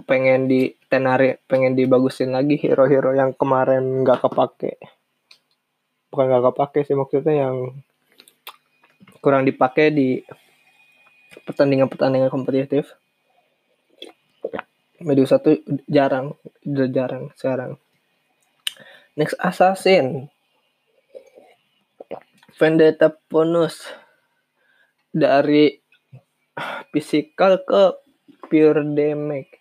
[0.05, 4.81] pengen di tenari pengen dibagusin lagi hero-hero yang kemarin nggak kepake
[6.09, 7.55] bukan nggak kepake sih maksudnya yang
[9.21, 10.19] kurang dipakai di
[11.45, 12.95] pertandingan-pertandingan kompetitif
[14.95, 15.59] Medusa tuh
[15.91, 16.33] jarang
[16.63, 17.75] udah jarang sekarang
[19.15, 20.27] Next Assassin.
[22.59, 23.79] Vendetta bonus
[25.07, 25.71] dari
[26.91, 27.95] physical ke
[28.51, 29.55] pure damage.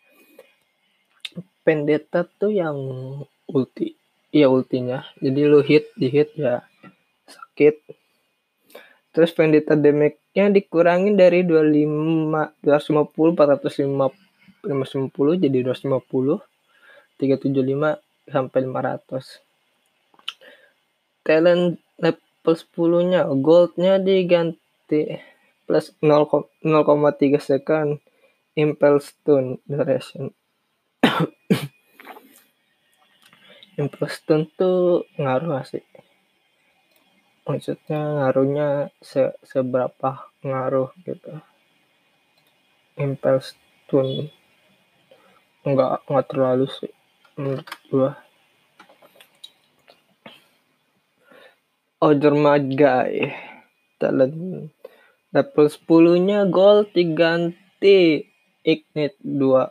[1.64, 2.76] Vendetta tuh yang
[3.48, 3.96] ulti.
[4.30, 5.02] Iya ultinya.
[5.18, 6.62] Jadi lu hit di hit ya
[7.26, 7.80] sakit.
[9.14, 14.24] Terus Vendetta damage-nya dikurangin dari 25 250 450
[14.64, 16.40] 550 jadi 250
[17.20, 19.44] 375 sampai 500
[21.24, 25.20] talent level 10 nya goldnya diganti
[25.64, 28.00] plus 0,3 second
[28.56, 30.32] impel stun duration
[33.74, 35.84] impel stun tuh ngaruh gak sih?
[37.44, 38.68] Maksudnya ngaruhnya
[39.02, 41.42] se seberapa ngaruh gitu?
[42.94, 44.30] Impel stun
[45.66, 46.92] enggak enggak terlalu sih
[47.34, 48.12] menurut gua.
[52.14, 53.32] Mad Guy
[53.98, 54.70] talent.
[55.34, 58.22] Level 10 nya gold diganti
[58.62, 59.66] ignite 2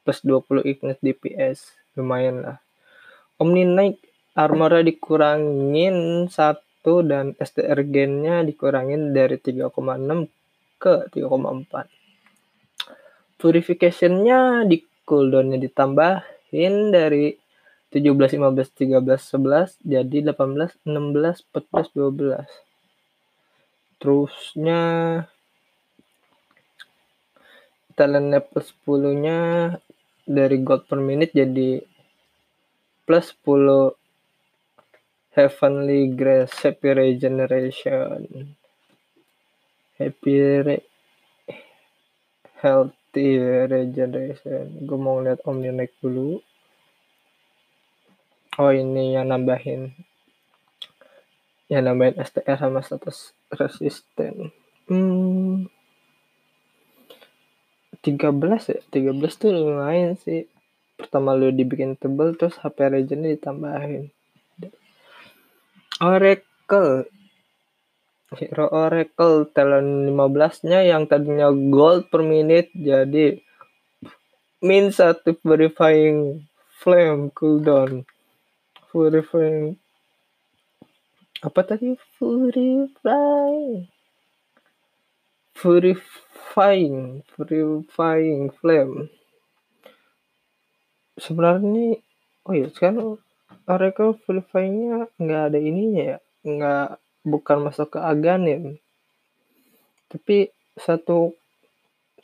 [0.00, 2.63] plus 20 ignite DPS lumayan lah
[3.42, 3.98] Omni Knight
[4.34, 9.70] armornya dikurangin 1 dan STR gennya dikurangin dari 3,6
[10.78, 12.04] ke 3,4
[13.44, 16.24] purificationnya di cooldownnya ditambah
[16.56, 17.36] in dari
[17.92, 22.40] 17, 15, 13, 11 jadi 18, 16, 14, 12.
[24.00, 24.80] Terusnya
[27.94, 29.38] talent level 10-nya
[30.24, 31.84] dari gold per minute jadi
[33.04, 33.96] plus 10
[35.36, 38.56] heavenly grace happy regeneration.
[39.98, 40.76] Happy re
[42.62, 44.88] health regeneration.
[44.88, 46.40] Gue mau lihat omni naik dulu.
[48.58, 49.92] Oh ini yang nambahin.
[51.66, 54.54] Yang nambahin STR sama status resisten.
[54.86, 55.66] Hmm.
[58.04, 58.80] 13 ya?
[58.92, 60.46] 13 tuh lumayan sih
[60.94, 64.10] pertama lu dibikin tebel terus HP regennya ditambahin.
[66.02, 67.06] Oracle.
[68.34, 73.38] Hero Oracle talent 15 nya yang tadinya gold per minute jadi
[74.58, 76.42] min satu verifying
[76.82, 78.02] flame cooldown.
[78.90, 79.78] Verifying
[81.46, 81.94] apa tadi?
[82.18, 83.86] Purify
[85.54, 89.08] purifying purifying flame
[91.20, 91.86] sebenarnya ini
[92.46, 93.18] oh ya sekarang
[93.64, 96.88] Oracle purifyingnya nggak ada ininya ya nggak
[97.24, 98.76] bukan masuk ke aganim
[100.12, 101.34] tapi satu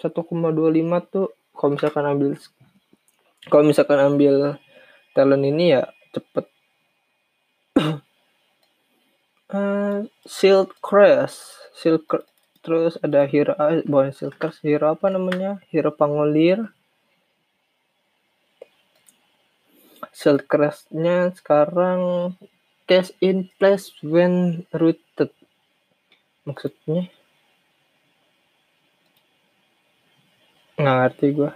[0.00, 2.32] 1,25 tuh kalau misalkan ambil
[3.48, 4.60] kalau misalkan ambil
[5.16, 6.46] talent ini ya cepet.
[9.50, 12.06] Uh, Silk Crest Silk
[12.60, 15.58] terus ada hero uh, bukan Silk Crest hero apa namanya?
[15.72, 16.68] Hero pangolir
[20.10, 22.34] Silk Crest-nya sekarang
[22.90, 25.30] cash in place when rooted.
[26.42, 27.06] Maksudnya?
[30.80, 31.52] Nggak ngerti gue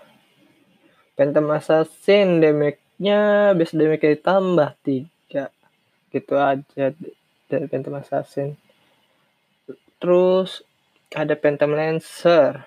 [1.14, 5.54] Phantom Assassin damage-nya base damage ditambah tiga.
[6.10, 6.90] Gitu aja
[7.46, 8.58] dari Phantom Assassin.
[10.02, 10.66] Terus
[11.14, 12.66] ada Phantom Lancer.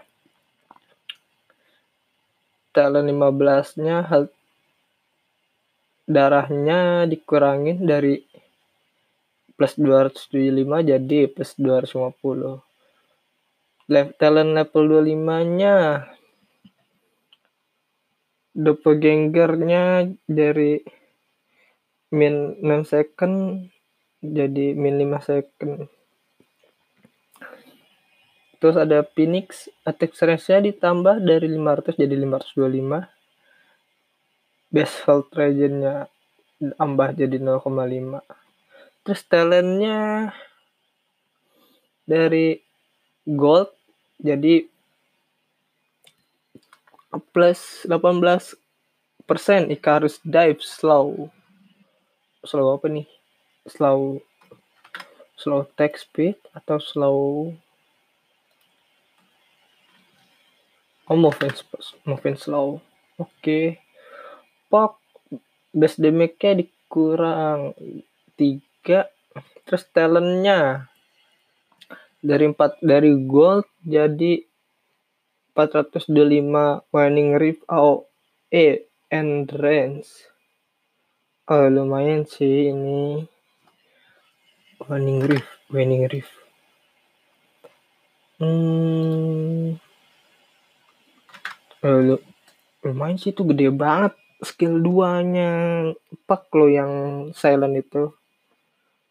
[2.72, 4.37] Talent 15 nya health
[6.08, 8.24] darahnya dikurangin dari
[9.60, 10.32] plus 275
[10.88, 12.64] jadi plus 250
[14.16, 16.08] talent level 25 nya
[18.58, 20.82] doppelgangernya dari
[22.16, 23.36] min 6 second
[24.24, 25.86] jadi min 5 second.
[28.58, 33.17] Terus ada Phoenix attack range-nya ditambah dari 500 jadi 525
[34.74, 36.12] best health regen-nya
[36.58, 38.24] tambah jadi 0,5
[39.06, 40.34] terus talentnya
[42.08, 42.60] dari
[43.24, 43.72] gold
[44.18, 44.66] jadi
[47.32, 48.58] plus 18
[49.28, 49.70] persen.
[49.72, 51.30] Icarus dive slow.
[52.46, 53.08] Slow apa nih?
[53.68, 54.24] Slow
[55.38, 57.54] slow text speed atau slow
[61.06, 61.54] oh moving
[62.10, 62.82] moving slow.
[63.22, 63.30] Oke.
[63.38, 63.66] okay.
[64.68, 65.00] Pop
[65.72, 67.76] base damage-nya dikurang
[68.40, 69.12] tiga
[69.68, 70.88] terus talentnya
[72.24, 74.48] dari empat dari gold jadi
[75.58, 80.06] 425 Winning Reef AOE and Range.
[81.50, 83.26] Oh, lumayan sih ini.
[84.86, 86.30] Winning Reef, Winning Reef.
[88.38, 89.82] Hmm.
[91.82, 92.22] Oh,
[92.86, 95.52] lumayan sih itu gede banget skill 2-nya
[96.30, 96.92] pak lo yang
[97.34, 98.14] silent itu.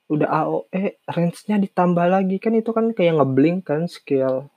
[0.06, 2.38] Udah AOE range-nya ditambah lagi.
[2.38, 4.50] Kan itu kan kayak ngeblink kan skill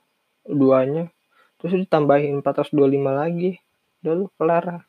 [0.46, 1.10] duanya.
[1.58, 2.76] Terus ditambahin 425
[3.10, 3.58] lagi.
[4.02, 4.86] Udah lu kelar.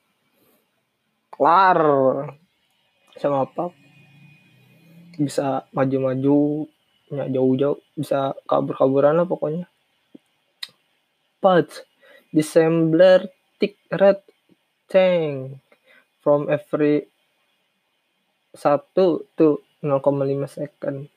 [1.34, 1.80] Kelar.
[3.18, 3.74] Sama apa
[5.22, 6.66] bisa maju-maju
[7.12, 9.68] ya jauh-jauh bisa kabur-kaburan lah pokoknya.
[11.44, 11.86] But
[12.32, 13.28] dissembler
[13.60, 14.24] tick red
[14.88, 15.60] tank
[16.22, 17.10] from every
[18.54, 21.10] satu tuh 0,5 second.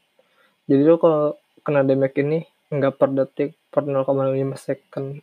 [0.64, 2.40] Jadi lo kalau kena damage ini
[2.72, 4.08] nggak per detik per 0,5
[4.56, 5.20] second.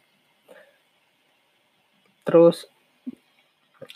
[2.22, 2.70] Terus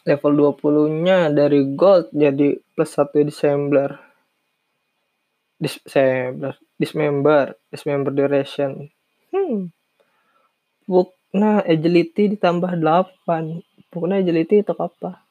[0.01, 3.91] level 20-nya dari gold jadi plus 1 disembler
[5.61, 8.89] disembler dismember dismember duration.
[9.29, 9.69] Hmm.
[10.85, 13.61] Pukna agility ditambah 8
[13.93, 15.24] Pukna agility itu apa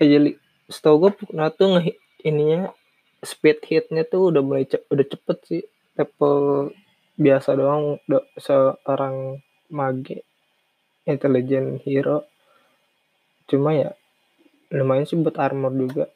[0.00, 0.40] agility
[0.70, 2.70] setahu gue Pukna tuh nge ininya
[3.20, 5.62] speed hitnya tuh udah mulai ce udah cepet sih.
[5.98, 6.70] Level
[7.20, 8.00] biasa doang
[8.40, 10.24] seorang mage
[11.04, 12.24] intelligent hero.
[13.50, 13.92] Cuma ya
[14.72, 16.06] lumayan sih buat armor juga.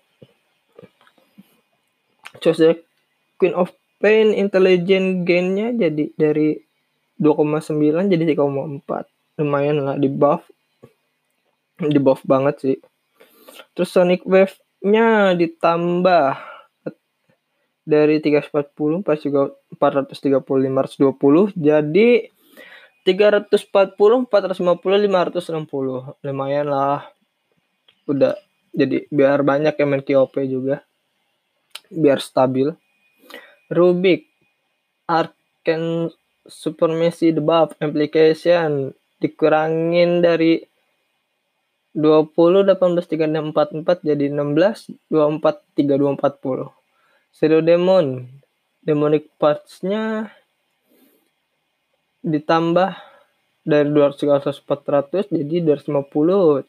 [2.41, 2.73] Terus ya
[3.37, 6.61] Queen of Pain intelligent gainnya jadi dari
[7.17, 10.45] 2,9 jadi 3,4 lumayan lah di buff.
[11.81, 12.77] Di buff banget sih
[13.77, 16.37] terus Sonic Wave nya ditambah
[17.85, 22.35] dari 340 pas juga 430 520 jadi
[23.05, 27.05] 340 450 560 lumayan lah.
[28.09, 28.41] Udah
[28.73, 30.81] jadi biar banyak yang main KOP juga.
[31.93, 32.73] Biar stabil.
[33.69, 34.25] Rubik
[35.05, 36.09] Arken
[36.49, 38.97] Supremacy Debuff Application.
[39.21, 40.65] Dikurangin dari
[41.95, 46.85] 20 18 36 44 jadi 16 24 32 40
[47.35, 48.27] Shadow Demon.
[48.85, 50.29] Demonic Parts-nya
[52.21, 53.01] ditambah
[53.65, 56.69] dari 200 ke 400 jadi 250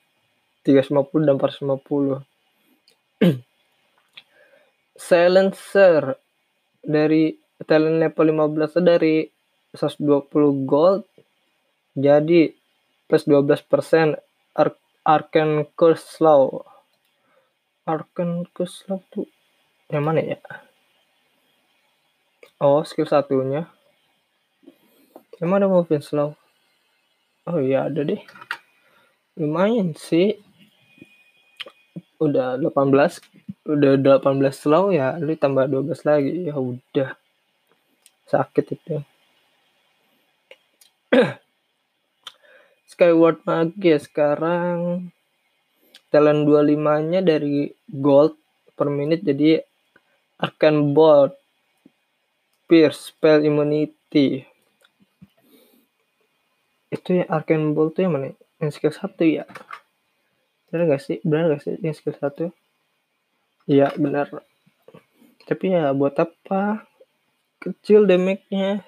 [0.63, 2.23] 350 dan 450
[5.09, 6.15] silencer.
[6.85, 7.33] Dari
[7.65, 9.25] talent level 15 dari
[9.75, 11.03] 120 gold
[11.97, 12.53] jadi
[13.09, 14.15] plus 12%
[14.55, 14.69] Ar
[15.05, 16.65] Arcane Curse Slow
[17.85, 19.29] Arcane Curse Slow tuh
[19.93, 20.41] yang mana ya?
[22.57, 23.69] Oh skill satunya.
[25.37, 26.33] Emang ada moving slow
[27.45, 28.17] oh iya ada deh.
[29.37, 30.41] Lumayan sih.
[32.17, 32.65] Udah 18
[33.69, 36.49] udah 18 slow ya lu tambah 12 lagi.
[36.49, 37.13] Ya udah.
[38.25, 39.05] Sakit itu
[42.95, 45.11] Skyward Magi sekarang.
[46.07, 48.39] Talent 25 nya dari gold
[48.71, 49.59] per menit jadi
[50.39, 51.35] akan board
[52.71, 54.47] pierce spell immunity.
[56.87, 58.31] Itu ya arcane bolt tuh yang mana?
[58.63, 59.43] Yang skill satu ya?
[60.71, 61.19] Benar gak sih?
[61.19, 62.55] Benar gak sih yang skill satu?
[63.67, 64.31] Iya benar.
[65.43, 66.87] Tapi ya buat apa?
[67.59, 68.87] Kecil damage-nya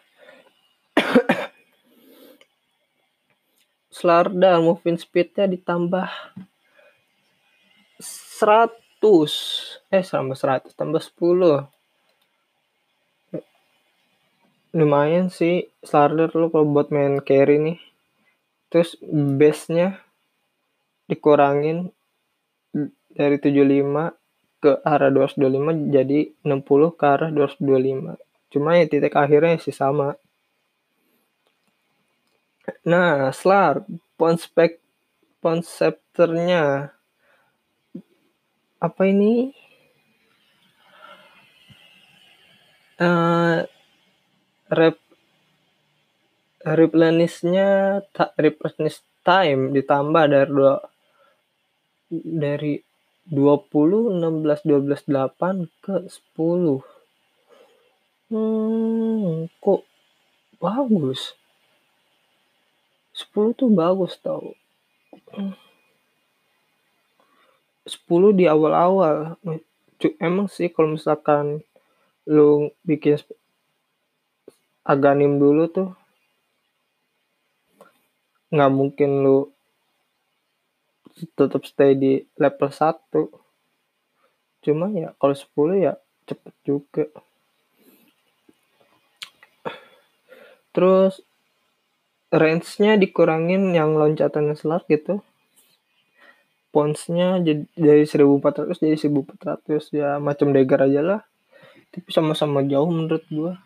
[3.97, 6.05] Slarda moving speed-nya ditambah
[7.97, 11.65] 100 eh sama 100 tambah 10
[14.77, 17.81] lumayan sih Slarda lo kalau buat main carry nih.
[18.69, 19.97] Terus base-nya
[21.09, 21.89] dikurangin
[23.17, 24.13] dari 75
[24.61, 28.17] ke arah 225 jadi 60 ke arah 225
[28.47, 30.17] cuma ya titik akhirnya sih sama
[32.83, 33.87] Nah, Slar,
[34.19, 34.83] ponspek
[35.39, 36.91] konsepternya.
[38.83, 39.55] Apa ini?
[42.97, 43.61] Uh,
[44.73, 44.97] rep
[46.65, 48.01] replenishnya
[48.35, 50.81] replenish time ditambah dari dua
[52.11, 52.81] dari
[53.27, 56.79] 20 16 12 8 ke 10
[58.31, 59.83] hmm kok
[60.57, 61.37] bagus
[63.17, 64.53] 10 tuh bagus tau.
[67.89, 69.41] 10 di awal-awal.
[70.21, 71.65] Emang sih kalau misalkan
[72.29, 73.17] lu bikin
[74.85, 75.89] aganim dulu tuh
[78.53, 79.49] nggak mungkin lu
[81.33, 83.01] tetap stay di level 1
[84.61, 85.97] cuma ya kalau 10 ya
[86.29, 87.09] cepet juga.
[90.75, 91.25] Terus
[92.37, 95.25] range-nya dikurangin yang loncatan slot gitu.
[96.69, 97.41] Ponsnya
[97.73, 101.21] dari 1400 jadi 1400 ya macam dagger aja lah.
[101.89, 103.57] Tapi sama-sama jauh menurut gua.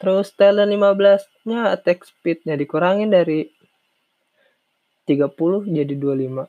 [0.00, 3.52] Terus talent 15 nya attack speed nya dikurangin dari
[5.04, 5.28] 30
[5.68, 6.48] jadi 25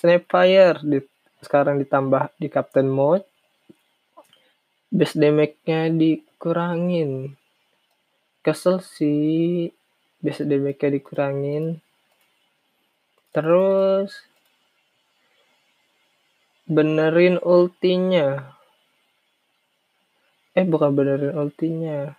[0.00, 0.98] Snapfire di,
[1.44, 3.24] sekarang ditambah di Captain Mode.
[4.90, 7.39] Base damage nya dikurangin
[8.44, 9.72] kesel sih.
[10.20, 11.80] Biasa damage dikurangin.
[13.32, 14.12] Terus
[16.68, 18.58] benerin ultinya.
[20.52, 22.12] Eh bukan benerin ultinya.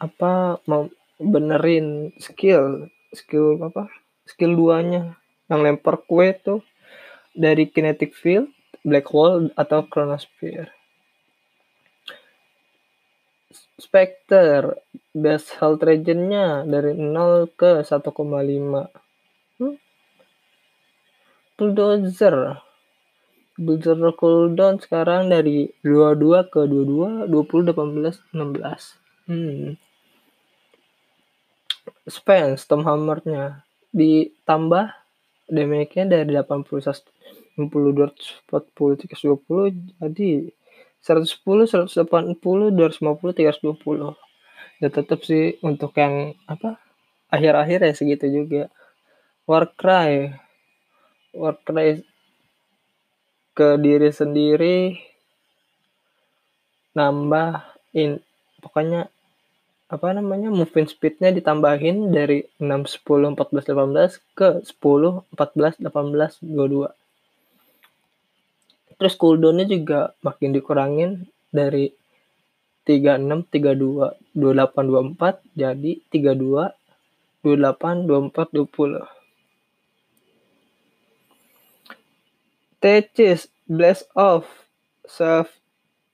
[0.00, 0.88] Apa mau
[1.20, 2.88] benerin skill?
[3.12, 3.92] Skill apa?
[4.24, 5.20] Skill duanya.
[5.52, 6.64] Yang lempar kue tuh
[7.36, 8.48] dari kinetic field
[8.86, 10.72] black hole atau chronosphere
[13.76, 14.80] Spectre,
[15.12, 18.88] best health region-nya dari 0 ke 1,5.
[19.60, 19.76] Hmm?
[21.60, 22.56] Bulldozer.
[23.60, 28.96] Bulldozer cooldown sekarang dari 22 ke 22, 20, 18, 16.
[29.28, 29.76] Hmm.
[32.08, 34.88] Spence, Tom Hammer-nya ditambah
[35.52, 37.12] damage-nya dari 80
[37.56, 40.28] 60 240 320 jadi
[41.06, 44.18] 110, 180, 250, 320.
[44.82, 46.82] Ya tetap sih untuk yang apa
[47.30, 48.66] akhir-akhir ya segitu juga.
[49.46, 50.34] Warcry,
[51.30, 52.02] Warcry
[53.54, 54.98] ke diri sendiri
[56.92, 57.62] nambah
[57.94, 58.20] in
[58.60, 59.08] pokoknya
[59.86, 62.66] apa namanya moving speednya ditambahin dari 6
[63.06, 67.05] 10 14 18 ke 10 14 18 22
[68.96, 71.92] Terus cooldownnya juga makin dikurangin dari
[72.86, 76.72] 36, 32, 28, 24 jadi 32,
[77.42, 79.04] 28, 24, 20.
[82.80, 84.46] Tecis Blast Off
[85.02, 85.50] Self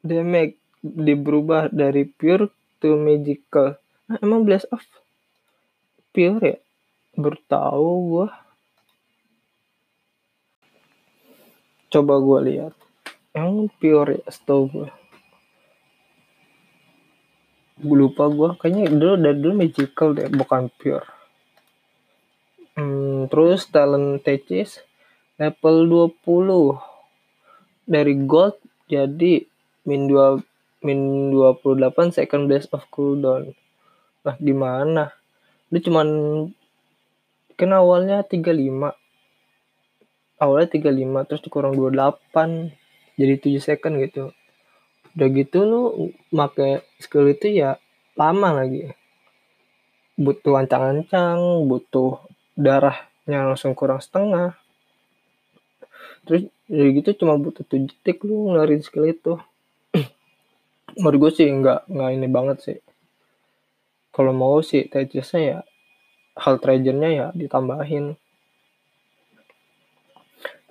[0.00, 2.50] Damage diberubah dari pure
[2.82, 3.78] to magical.
[4.10, 4.82] Nah, emang Blast Off
[6.10, 6.58] pure ya?
[7.14, 8.41] Bertahu gua.
[11.92, 12.74] Coba gue lihat.
[13.32, 14.88] yang pure ya setahu gue
[17.82, 21.02] gue lupa gue kayaknya dulu dari dulu magical deh bukan pure.
[22.78, 24.80] Hmm, terus talent teachers
[25.40, 26.78] level 20
[27.90, 28.54] dari gold
[28.86, 29.42] jadi
[29.82, 33.50] min 2 min 28 second base of cooldown.
[34.22, 35.10] Nah gimana?
[35.74, 36.08] Lu cuman
[37.58, 39.01] kan awalnya 35
[40.42, 42.74] awalnya 35 terus dikurang 28
[43.14, 44.34] jadi 7 second gitu.
[45.14, 45.82] Udah gitu lu
[46.34, 47.78] make skill itu ya
[48.18, 48.90] lama lagi.
[50.18, 52.18] Butuh ancang-ancang butuh
[52.58, 54.58] darahnya langsung kurang setengah.
[56.26, 59.38] Terus jadi gitu cuma butuh 7 detik lu ngeluarin skill itu.
[61.00, 62.78] Menurut gue sih nggak nggak ini banget sih.
[64.10, 65.58] Kalau mau sih Tejesnya ya
[66.36, 68.16] hal treasure-nya ya ditambahin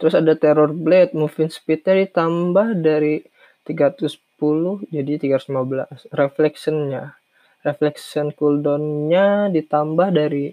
[0.01, 3.21] terus ada terror blade moving speed-nya ditambah dari
[3.69, 4.17] 310
[4.89, 7.13] jadi 315 reflection-nya.
[7.61, 10.49] Reflection cooldown-nya ditambah dari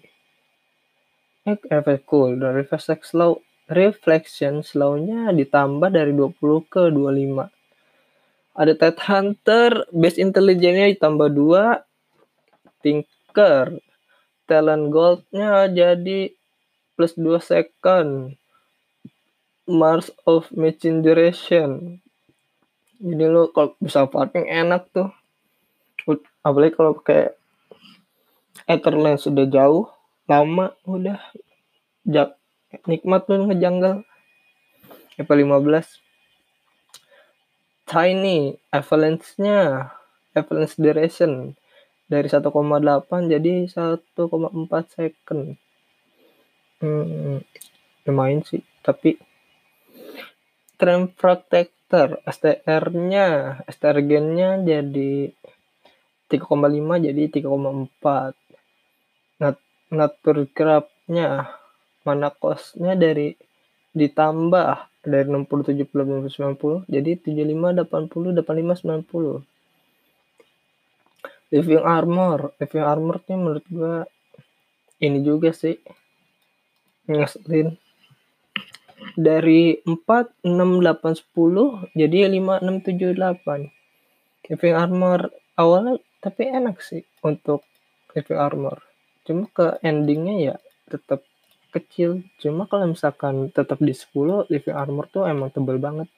[1.48, 3.32] eh efek cooldown reflection slow
[3.72, 6.36] reflection slow-nya ditambah dari 20
[6.68, 7.48] ke 25
[8.58, 13.80] ada Ted Hunter base intelligence-nya ditambah 2 Tinker
[14.44, 16.32] talent gold-nya jadi
[16.98, 18.34] plus 2 second
[19.68, 22.00] Mars of Matching Duration
[22.98, 25.06] jadi lo kalau bisa farming enak tuh.
[26.42, 27.30] Apalagi kalau pakai
[28.66, 29.86] Etherland sudah jauh
[30.26, 31.22] lama udah
[32.02, 32.34] jak
[32.90, 34.02] nikmat tuh ngejanggal.
[35.18, 35.98] Level 15
[37.88, 39.90] tiny avalanche-nya
[40.36, 41.56] avalanche duration
[42.06, 42.44] dari 1,8
[43.30, 44.14] jadi 1,4
[44.90, 45.42] second.
[46.78, 47.42] Hmm,
[48.06, 49.18] lumayan sih tapi
[50.78, 55.34] Trend Protector STR-nya STR gennya jadi
[56.30, 59.58] 3,5 jadi 3,4 Nat
[59.90, 61.50] Nature Graph-nya
[62.06, 63.34] mana cost-nya dari
[63.96, 64.68] ditambah
[65.02, 69.42] dari 60 70 80 90 jadi 75 80 85 90
[71.48, 74.04] living armor living armor-nya menurut gua
[75.00, 75.80] ini juga sih
[77.08, 77.80] ngeselin
[79.14, 83.78] dari 4, 6, 8, 10 jadi 5, 6, 7, 8
[84.48, 85.20] living armor
[85.60, 87.62] awalnya tapi enak sih untuk
[88.16, 88.82] living armor.
[89.22, 90.56] Cuma ke endingnya ya
[90.88, 91.22] tetap
[91.70, 92.24] kecil.
[92.40, 96.08] Cuma kalau misalkan tetap di 10 living armor tuh emang tebel banget.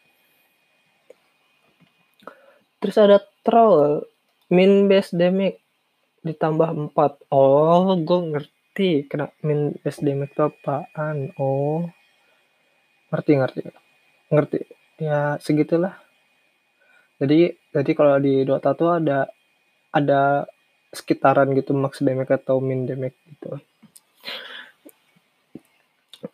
[2.81, 4.09] Terus ada troll
[4.49, 5.61] min base damage
[6.25, 11.35] ditambah 4 oh gue ngerti kena min base damage itu apaan.
[11.37, 11.91] Oh
[13.11, 13.61] ngerti ngerti.
[14.31, 14.61] Ngerti.
[15.03, 15.99] Ya segitulah.
[17.21, 19.29] Jadi jadi kalau di Dota tuh ada
[19.93, 20.47] ada
[20.91, 23.61] sekitaran gitu max damage atau min damage gitu.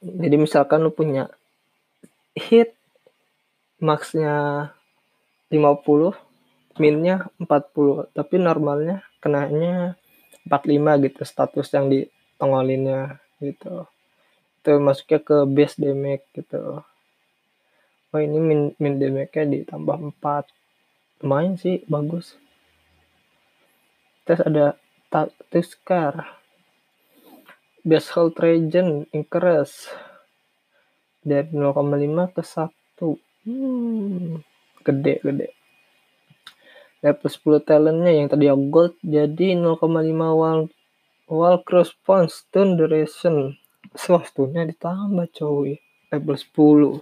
[0.03, 1.31] Jadi misalkan lu punya
[2.37, 2.77] hit
[3.81, 4.71] maxnya
[5.53, 6.13] 50
[6.77, 9.97] minnya 40 tapi normalnya kenanya
[10.49, 12.05] 45 gitu status yang di
[12.37, 13.21] tongolinnya
[14.67, 16.83] gitu itu masuknya ke base damage gitu.
[18.11, 22.35] Oh ini min, min damage-nya ditambah 4 lumayan sih bagus.
[24.27, 24.67] Terus ada
[25.55, 26.35] Tuskar
[27.87, 29.87] base hold region increase.
[31.23, 32.67] Dari 0,5 ke 1
[33.47, 34.43] hmm,
[34.83, 35.49] gede gede.
[37.07, 37.31] Level
[37.63, 39.79] 10 talentnya yang tadi gold jadi 0,5
[40.35, 40.67] wall
[41.31, 41.95] wall cross
[42.31, 43.55] stun duration
[43.95, 45.79] Sostunnya ditambah coy.
[46.11, 46.99] Level 10.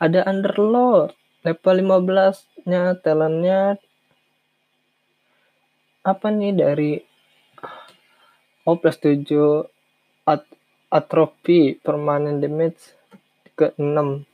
[0.00, 1.12] Ada Underlord.
[1.44, 3.76] Level 15-nya talentnya
[6.06, 7.02] apa nih dari
[8.66, 9.62] Oh plus 7
[10.26, 10.42] at
[10.90, 12.98] atropi permanent damage
[13.54, 14.26] ke 6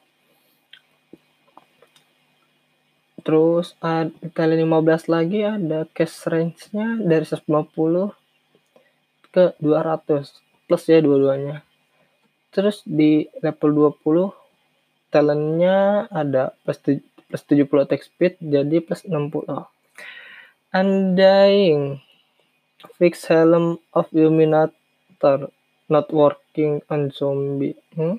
[3.24, 8.21] terus ada kali 15 lagi ada cash range nya dari 150
[9.32, 11.64] ke 200 plus ya dua-duanya.
[12.52, 14.30] Terus di level 20
[15.12, 16.78] talentnya ada plus,
[17.28, 19.48] plus 70 attack speed jadi plus 60
[20.72, 22.00] undying
[22.96, 25.52] fix helm of illuminator
[25.92, 27.76] not working on zombie.
[27.92, 28.16] Hmm?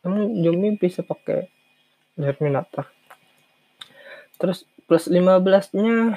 [0.00, 1.48] emang zombie bisa pakai
[2.16, 2.88] illuminator?
[4.40, 6.16] Terus plus 15 nya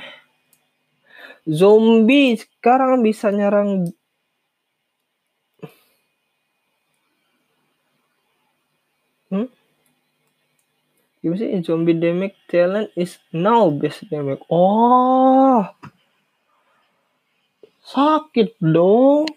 [1.44, 3.91] zombie sekarang bisa nyerang
[11.24, 14.44] gimana sih zombie damage talent is now best damage.
[14.52, 15.64] Oh.
[17.88, 19.32] Sakit dong.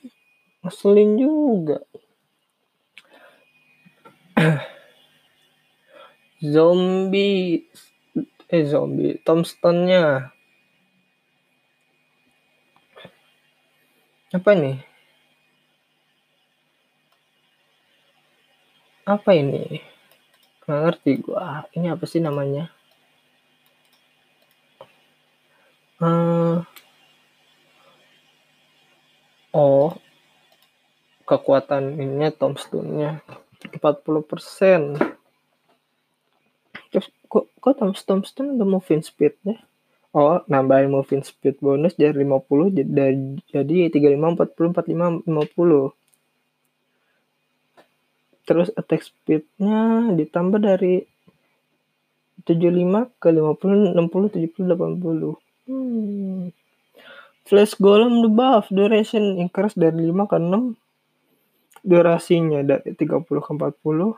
[0.67, 1.79] Ngeselin juga.
[6.43, 7.71] Zombie
[8.51, 10.35] eh zombie tombstone-nya.
[14.35, 14.83] Apa nih
[19.07, 19.79] apa ini
[20.67, 21.65] nggak ngerti gua.
[21.73, 22.69] Ini apa sih namanya?
[25.97, 26.61] Uh,
[29.57, 29.97] oh
[31.27, 33.25] kekuatan ininya tombstone-nya
[33.73, 35.01] 40%
[36.93, 39.57] terus kok kok tombstone ada moving speed ya
[40.15, 43.17] oh nambahin moving speed bonus dari 50 jadi
[43.51, 46.06] jadi 35 40 45 50
[48.47, 51.03] terus attack speednya ditambah dari
[52.47, 55.35] 75 ke 50 60 70 80
[55.67, 56.55] hmm.
[57.43, 60.79] flash golem the buff duration increase dari 5 ke 6
[61.83, 64.15] durasinya dari 30 ke 40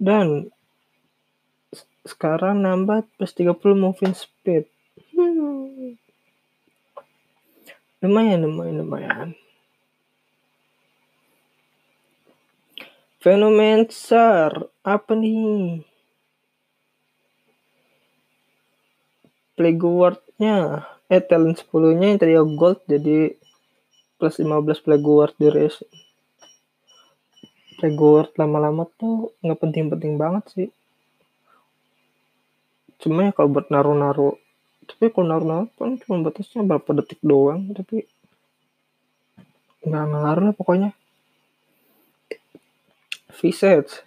[0.00, 0.48] dan
[2.08, 4.64] sekarang nambah plus 30 moving speed
[5.12, 5.92] hmm.
[8.00, 9.28] lumayan lumayan lumayan
[13.26, 15.82] Fenomencer, apa nih?
[19.58, 23.34] Plagueward-nya, eh talent 10-nya yang tadi gold jadi
[24.14, 25.90] plus 15 Plagueward duration.
[27.82, 30.68] Plagueward lama-lama tuh nggak penting-penting banget sih.
[33.02, 34.38] Cuma ya kalau buat naruh-naruh,
[34.86, 38.06] tapi kalau naruh-naruh kan cuma batasnya berapa detik doang, tapi
[39.82, 40.94] nggak ngaruh lah pokoknya.
[43.36, 44.02] Visage.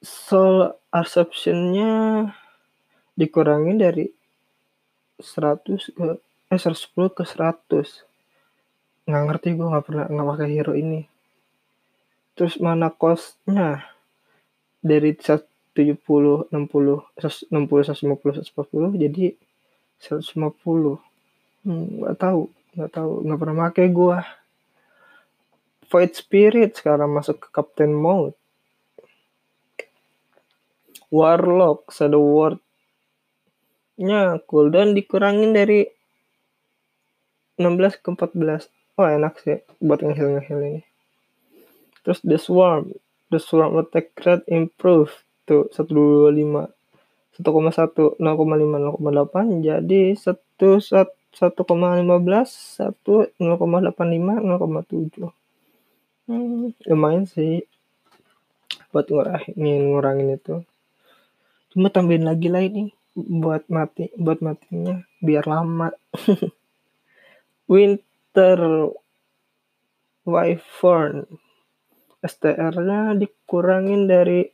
[0.00, 2.24] Soul Perception-nya
[3.20, 4.08] dikurangin dari
[5.20, 6.16] 100 ke
[6.48, 11.04] eh 110 ke 100 nggak ngerti gue nggak pernah nggak pakai hero ini.
[12.32, 13.84] Terus mana cost-nya?
[14.80, 19.36] Dari 70 60 160 150 140 jadi
[20.00, 20.32] 150
[21.68, 24.16] hmm, nggak tahu nggak tahu nggak pernah pakai gue
[25.86, 28.34] Void Spirit sekarang masuk ke Captain Mode.
[31.14, 32.58] Warlock Shadow Ward
[33.96, 35.88] nya cooldown dikurangin dari
[37.56, 38.68] 16 ke 14.
[39.00, 40.84] Oh enak sih buat ngehil ngehil ini.
[42.04, 42.92] Terus The Swarm,
[43.32, 46.76] The Swarm attack rate improve tuh 125
[47.36, 55.45] 1,1 0,5 0,8 jadi 1 1,15 1 0,85 0,7
[56.26, 57.62] Hmm, lumayan sih
[58.90, 60.66] buat ngurangin ngurangin itu.
[61.70, 65.94] Cuma tambahin lagi lah ini buat mati buat matinya biar lama.
[67.70, 68.90] Winter
[70.26, 71.30] Wyvern
[72.26, 74.50] STR-nya dikurangin dari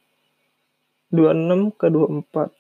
[1.08, 2.52] 26 ke 24.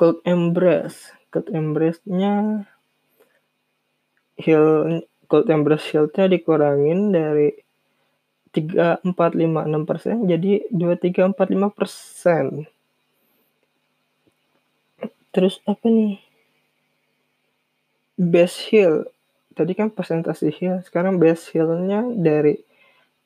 [0.00, 2.64] Cold Embrace, Cold Embrace-nya
[4.40, 7.56] heal Gold Embrace Shield-nya dikurangin dari
[8.52, 12.68] 3456 persen jadi 2345 persen.
[15.32, 16.20] Terus apa nih?
[18.20, 19.08] Base heal.
[19.56, 22.60] Tadi kan persentase heal, sekarang base heal-nya dari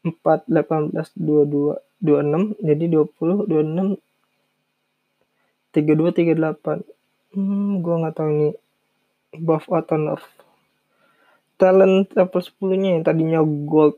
[0.06, 3.98] 4, 18, 22, 26, jadi 20, 26,
[5.74, 6.86] 32, 38.
[7.34, 8.48] Hmm, gua nggak tahu ini
[9.42, 10.35] buff atau nerf
[11.56, 13.96] talent level 10 nya yang tadinya gold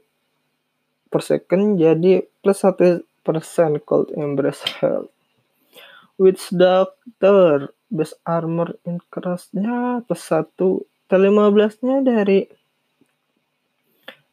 [1.10, 5.12] per second jadi plus 1 persen cold embrace health.
[6.16, 10.56] Witch Doctor best armor increase nya plus 1
[11.08, 12.48] T15 nya dari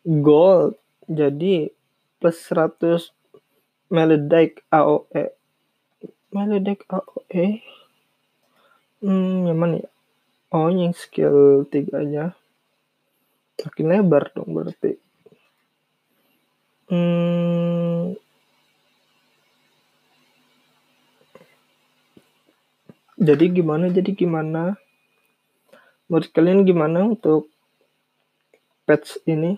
[0.05, 0.79] gold.
[1.05, 1.69] Jadi
[2.19, 3.13] plus 100
[3.93, 5.29] Melodic AOE
[6.33, 7.45] Melodic AOE
[9.05, 9.89] hmm yang mana ya?
[10.49, 12.33] Oh yang skill 3 nya
[13.63, 14.99] makin lebar dong berarti.
[16.85, 18.13] Hmm,
[23.17, 24.77] jadi gimana jadi gimana?
[26.05, 27.49] Menurut kalian gimana untuk
[28.85, 29.57] patch ini?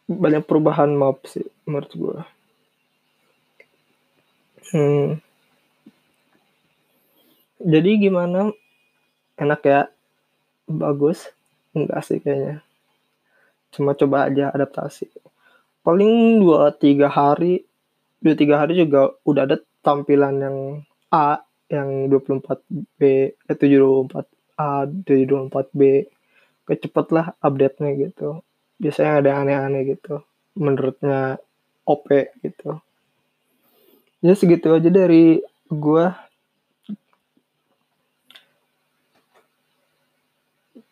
[0.08, 2.18] banyak perubahan mob sih menurut gue
[4.72, 5.08] hmm.
[7.58, 8.52] jadi gimana?
[9.38, 9.82] Enak ya?
[10.66, 11.30] Bagus?
[11.78, 12.66] Enggak sih kayaknya.
[13.70, 15.06] Cuma coba aja adaptasi.
[15.86, 17.68] Paling dua tiga hari
[18.18, 20.58] dua tiga hari juga udah ada tampilan yang
[21.14, 21.40] A
[21.70, 23.02] yang 24B
[23.36, 24.72] eh 74A
[25.06, 25.82] 74B
[26.68, 28.44] kecepet lah update-nya gitu
[28.78, 30.22] biasanya ada aneh-aneh gitu
[30.58, 31.41] menurutnya
[31.86, 32.08] OP
[32.41, 32.82] gitu.
[34.22, 36.18] Ya segitu aja dari gua.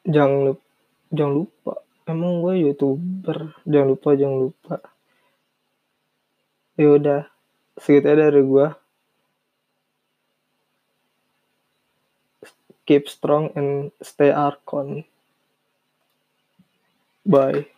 [0.06, 0.66] Jangan lupa,
[1.10, 1.74] jangan lupa.
[2.06, 4.76] Emang gue youtuber jangan lupa jangan lupa.
[6.78, 7.22] Ya udah
[7.82, 8.68] segitu aja dari gue
[12.86, 15.10] keep strong and stay archon.
[17.26, 17.74] Bye